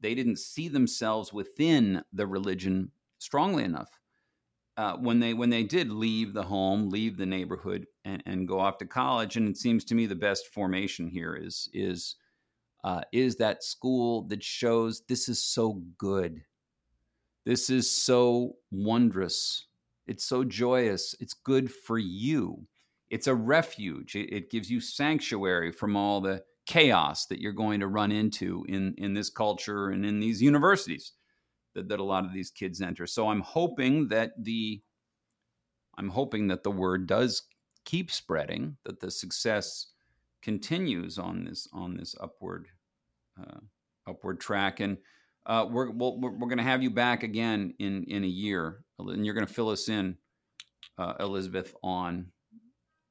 They 0.00 0.14
didn't 0.14 0.38
see 0.38 0.68
themselves 0.68 1.32
within 1.32 2.02
the 2.12 2.26
religion 2.26 2.92
strongly 3.18 3.64
enough 3.64 3.88
uh, 4.78 4.96
when 4.96 5.18
they 5.18 5.34
when 5.34 5.50
they 5.50 5.64
did 5.64 5.90
leave 5.90 6.32
the 6.32 6.42
home, 6.42 6.88
leave 6.88 7.16
the 7.16 7.26
neighborhood, 7.26 7.86
and, 8.04 8.22
and 8.26 8.46
go 8.46 8.60
off 8.60 8.78
to 8.78 8.86
college. 8.86 9.36
And 9.36 9.48
it 9.48 9.56
seems 9.56 9.84
to 9.86 9.94
me 9.94 10.06
the 10.06 10.14
best 10.14 10.46
formation 10.54 11.08
here 11.08 11.34
is 11.34 11.68
is 11.72 12.14
uh, 12.84 13.00
is 13.12 13.36
that 13.36 13.64
school 13.64 14.22
that 14.28 14.42
shows 14.42 15.02
this 15.08 15.28
is 15.28 15.42
so 15.42 15.82
good, 15.98 16.42
this 17.44 17.70
is 17.70 17.90
so 17.90 18.56
wondrous, 18.70 19.66
it's 20.06 20.24
so 20.24 20.44
joyous, 20.44 21.16
it's 21.18 21.34
good 21.34 21.72
for 21.72 21.98
you. 21.98 22.66
It's 23.10 23.26
a 23.26 23.34
refuge. 23.34 24.14
It, 24.14 24.32
it 24.32 24.50
gives 24.50 24.70
you 24.70 24.80
sanctuary 24.80 25.72
from 25.72 25.96
all 25.96 26.20
the 26.20 26.42
chaos 26.66 27.26
that 27.26 27.40
you're 27.40 27.52
going 27.52 27.80
to 27.80 27.86
run 27.86 28.12
into 28.12 28.64
in 28.68 28.94
in 28.98 29.14
this 29.14 29.30
culture 29.30 29.88
and 29.88 30.04
in 30.04 30.20
these 30.20 30.42
universities 30.42 31.12
that, 31.74 31.88
that 31.88 32.00
a 32.00 32.04
lot 32.04 32.24
of 32.24 32.32
these 32.34 32.50
kids 32.50 32.82
enter. 32.82 33.06
So 33.06 33.28
I'm 33.28 33.40
hoping 33.40 34.08
that 34.08 34.32
the 34.38 34.82
I'm 35.96 36.10
hoping 36.10 36.48
that 36.48 36.62
the 36.62 36.70
word 36.70 37.06
does 37.06 37.42
keep 37.84 38.10
spreading, 38.10 38.76
that 38.84 39.00
the 39.00 39.10
success 39.10 39.86
continues 40.42 41.18
on 41.18 41.44
this 41.44 41.66
on 41.72 41.96
this 41.96 42.14
upward 42.20 42.68
uh, 43.40 43.60
upward 44.06 44.40
track, 44.40 44.80
and 44.80 44.98
uh, 45.46 45.66
we're 45.70 45.90
we'll, 45.90 46.20
we're 46.20 46.36
going 46.36 46.58
to 46.58 46.64
have 46.64 46.82
you 46.82 46.90
back 46.90 47.22
again 47.22 47.74
in 47.78 48.04
in 48.04 48.24
a 48.24 48.28
year, 48.28 48.84
and 48.98 49.24
you're 49.24 49.34
going 49.34 49.46
to 49.46 49.52
fill 49.52 49.70
us 49.70 49.88
in, 49.88 50.16
uh, 50.98 51.14
Elisabeth, 51.18 51.74
on 51.82 52.26